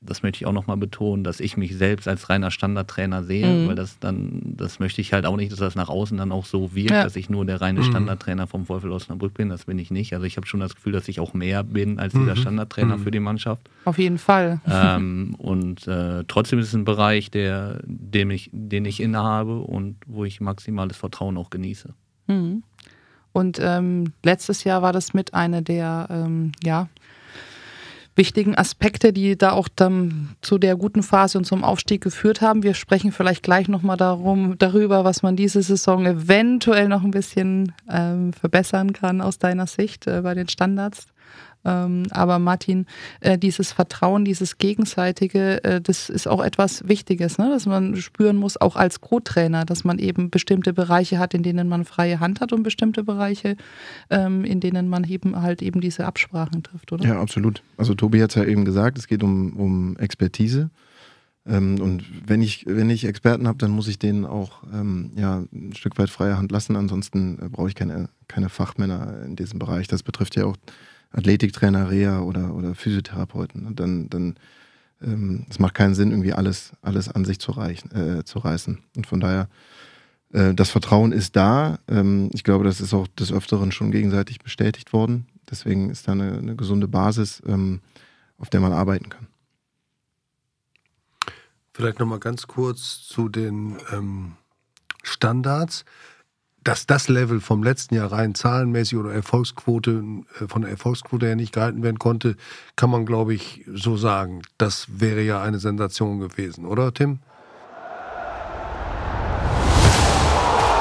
das 0.02 0.22
möchte 0.22 0.38
ich 0.38 0.46
auch 0.46 0.52
nochmal 0.52 0.78
betonen, 0.78 1.24
dass 1.24 1.40
ich 1.40 1.58
mich 1.58 1.76
selbst 1.76 2.08
als 2.08 2.30
reiner 2.30 2.50
Standardtrainer 2.50 3.22
sehe, 3.22 3.46
mhm. 3.46 3.68
weil 3.68 3.74
das 3.74 3.98
dann, 3.98 4.40
das 4.56 4.78
möchte 4.78 5.02
ich 5.02 5.12
halt 5.12 5.26
auch 5.26 5.36
nicht, 5.36 5.52
dass 5.52 5.58
das 5.58 5.74
nach 5.74 5.90
außen 5.90 6.16
dann 6.16 6.32
auch 6.32 6.46
so 6.46 6.74
wirkt, 6.74 6.92
ja. 6.92 7.04
dass 7.04 7.16
ich 7.16 7.28
nur 7.28 7.44
der 7.44 7.60
reine 7.60 7.80
mhm. 7.80 7.84
Standardtrainer 7.84 8.46
vom 8.46 8.64
VfL 8.64 8.90
Osnabrück 8.92 9.34
bin. 9.34 9.50
Das 9.50 9.66
bin 9.66 9.78
ich 9.78 9.90
nicht. 9.90 10.14
Also 10.14 10.24
ich 10.24 10.38
habe 10.38 10.46
schon 10.46 10.60
das 10.60 10.74
Gefühl, 10.74 10.92
dass 10.92 11.06
ich 11.08 11.20
auch 11.20 11.34
mehr 11.34 11.62
bin 11.64 11.98
als 11.98 12.14
dieser 12.14 12.34
mhm. 12.34 12.40
Standardtrainer 12.40 12.96
mhm. 12.96 13.02
für 13.02 13.10
die 13.10 13.20
Mannschaft. 13.20 13.68
Auf 13.84 13.98
jeden 13.98 14.16
Fall. 14.16 14.60
Ähm, 14.66 15.34
und 15.36 15.86
äh, 15.86 16.24
trotzdem 16.26 16.58
ist 16.60 16.68
es 16.68 16.74
ein 16.74 16.84
Bereich, 16.84 17.30
der, 17.30 17.80
dem 17.84 18.30
ich, 18.30 18.48
den 18.54 18.86
ich 18.86 19.00
innehabe 19.00 19.58
und 19.58 19.96
wo 20.06 20.24
ich 20.24 20.40
maximales 20.40 20.96
Vertrauen 20.96 21.36
auch 21.36 21.50
genieße. 21.50 21.90
Mhm. 22.26 22.62
Und 23.32 23.58
ähm, 23.60 24.12
letztes 24.24 24.64
Jahr 24.64 24.80
war 24.80 24.94
das 24.94 25.12
mit 25.12 25.34
einer 25.34 25.60
der, 25.62 26.08
ähm, 26.10 26.52
ja, 26.64 26.88
wichtigen 28.16 28.56
Aspekte, 28.56 29.12
die 29.12 29.36
da 29.38 29.52
auch 29.52 29.68
dann 29.68 30.36
zu 30.42 30.58
der 30.58 30.76
guten 30.76 31.02
Phase 31.02 31.38
und 31.38 31.44
zum 31.44 31.64
Aufstieg 31.64 32.02
geführt 32.02 32.40
haben. 32.40 32.62
Wir 32.62 32.74
sprechen 32.74 33.12
vielleicht 33.12 33.42
gleich 33.42 33.68
nochmal 33.68 33.96
darüber, 33.96 35.04
was 35.04 35.22
man 35.22 35.36
diese 35.36 35.62
Saison 35.62 36.06
eventuell 36.06 36.88
noch 36.88 37.02
ein 37.02 37.12
bisschen 37.12 37.72
ähm, 37.88 38.32
verbessern 38.32 38.92
kann 38.92 39.20
aus 39.20 39.38
deiner 39.38 39.66
Sicht 39.66 40.06
äh, 40.06 40.20
bei 40.22 40.34
den 40.34 40.48
Standards. 40.48 41.06
Ähm, 41.64 42.04
aber 42.10 42.38
Martin, 42.38 42.86
äh, 43.20 43.38
dieses 43.38 43.72
Vertrauen, 43.72 44.24
dieses 44.24 44.58
Gegenseitige, 44.58 45.62
äh, 45.64 45.80
das 45.80 46.08
ist 46.08 46.26
auch 46.26 46.42
etwas 46.42 46.88
Wichtiges, 46.88 47.38
ne? 47.38 47.50
dass 47.50 47.66
man 47.66 47.96
spüren 47.96 48.36
muss, 48.36 48.56
auch 48.56 48.76
als 48.76 49.00
Co-Trainer, 49.00 49.64
dass 49.64 49.84
man 49.84 49.98
eben 49.98 50.30
bestimmte 50.30 50.72
Bereiche 50.72 51.18
hat, 51.18 51.34
in 51.34 51.42
denen 51.42 51.68
man 51.68 51.84
freie 51.84 52.20
Hand 52.20 52.40
hat 52.40 52.52
und 52.52 52.62
bestimmte 52.62 53.04
Bereiche, 53.04 53.56
ähm, 54.08 54.44
in 54.44 54.60
denen 54.60 54.88
man 54.88 55.04
eben 55.04 55.40
halt 55.40 55.62
eben 55.62 55.80
diese 55.80 56.06
Absprachen 56.06 56.62
trifft, 56.62 56.92
oder? 56.92 57.04
Ja, 57.04 57.20
absolut. 57.20 57.62
Also 57.76 57.94
Tobi 57.94 58.22
hat 58.22 58.30
es 58.30 58.36
ja 58.36 58.44
eben 58.44 58.64
gesagt, 58.64 58.98
es 58.98 59.06
geht 59.06 59.22
um, 59.22 59.54
um 59.56 59.96
Expertise. 59.98 60.70
Ähm, 61.46 61.80
und 61.80 62.04
wenn 62.28 62.42
ich, 62.42 62.64
wenn 62.66 62.90
ich 62.90 63.04
Experten 63.04 63.48
habe, 63.48 63.58
dann 63.58 63.70
muss 63.70 63.88
ich 63.88 63.98
denen 63.98 64.24
auch 64.24 64.62
ähm, 64.72 65.12
ja, 65.16 65.44
ein 65.52 65.74
Stück 65.74 65.98
weit 65.98 66.10
freie 66.10 66.36
Hand 66.36 66.52
lassen. 66.52 66.76
Ansonsten 66.76 67.38
äh, 67.40 67.48
brauche 67.48 67.68
ich 67.68 67.74
keine, 67.74 68.08
keine 68.28 68.48
Fachmänner 68.48 69.22
in 69.24 69.36
diesem 69.36 69.58
Bereich. 69.58 69.88
Das 69.88 70.02
betrifft 70.02 70.36
ja 70.36 70.44
auch 70.44 70.56
Athletiktrainer, 71.10 71.90
Reha 71.90 72.20
oder, 72.20 72.54
oder 72.54 72.74
Physiotherapeuten. 72.74 73.66
Und 73.66 73.80
dann, 73.80 74.08
dann 74.08 74.36
ähm, 75.02 75.46
es 75.48 75.58
macht 75.58 75.74
keinen 75.74 75.94
Sinn, 75.94 76.10
irgendwie 76.10 76.32
alles, 76.32 76.72
alles 76.82 77.08
an 77.08 77.24
sich 77.24 77.38
zu, 77.40 77.52
reichen, 77.52 77.90
äh, 77.94 78.24
zu 78.24 78.38
reißen. 78.38 78.78
Und 78.96 79.06
von 79.06 79.20
daher, 79.20 79.48
äh, 80.32 80.54
das 80.54 80.70
Vertrauen 80.70 81.12
ist 81.12 81.36
da. 81.36 81.78
Ähm, 81.88 82.30
ich 82.32 82.44
glaube, 82.44 82.64
das 82.64 82.80
ist 82.80 82.94
auch 82.94 83.08
des 83.08 83.32
Öfteren 83.32 83.72
schon 83.72 83.90
gegenseitig 83.90 84.38
bestätigt 84.38 84.92
worden. 84.92 85.26
Deswegen 85.50 85.90
ist 85.90 86.06
da 86.06 86.12
eine, 86.12 86.38
eine 86.38 86.56
gesunde 86.56 86.86
Basis, 86.86 87.42
ähm, 87.46 87.80
auf 88.38 88.50
der 88.50 88.60
man 88.60 88.72
arbeiten 88.72 89.08
kann. 89.08 89.26
Vielleicht 91.72 91.98
nochmal 91.98 92.20
ganz 92.20 92.46
kurz 92.46 93.02
zu 93.02 93.28
den 93.28 93.78
ähm, 93.92 94.32
Standards 95.02 95.84
dass 96.70 96.86
das 96.86 97.08
Level 97.08 97.40
vom 97.40 97.64
letzten 97.64 97.96
Jahr 97.96 98.12
rein 98.12 98.32
zahlenmäßig 98.32 98.96
oder 98.96 99.12
Erfolgsquote 99.12 100.04
äh, 100.40 100.46
von 100.46 100.62
der 100.62 100.70
Erfolgsquote 100.70 101.26
her 101.26 101.34
nicht 101.34 101.52
gehalten 101.52 101.82
werden 101.82 101.98
konnte, 101.98 102.36
kann 102.76 102.90
man, 102.90 103.06
glaube 103.06 103.34
ich, 103.34 103.64
so 103.74 103.96
sagen. 103.96 104.42
Das 104.56 104.86
wäre 104.88 105.20
ja 105.20 105.42
eine 105.42 105.58
Sensation 105.58 106.20
gewesen, 106.20 106.64
oder 106.64 106.94
Tim? 106.94 107.18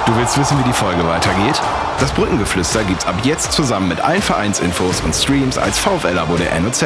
Du 0.06 0.15
willst 0.15 0.38
wissen, 0.38 0.60
wie 0.60 0.63
die 0.63 0.73
Folge 0.73 1.04
weitergeht? 1.08 1.60
Das 1.99 2.12
Brückengeflüster 2.12 2.84
gibt's 2.84 3.08
ab 3.08 3.15
jetzt 3.23 3.52
zusammen 3.52 3.88
mit 3.88 3.99
allen 3.99 4.21
Vereinsinfos 4.21 5.02
und 5.02 5.15
Streams 5.15 5.58
als 5.58 5.80
VfL-Abo 5.80 6.38
der 6.38 6.60
NOZ. 6.60 6.86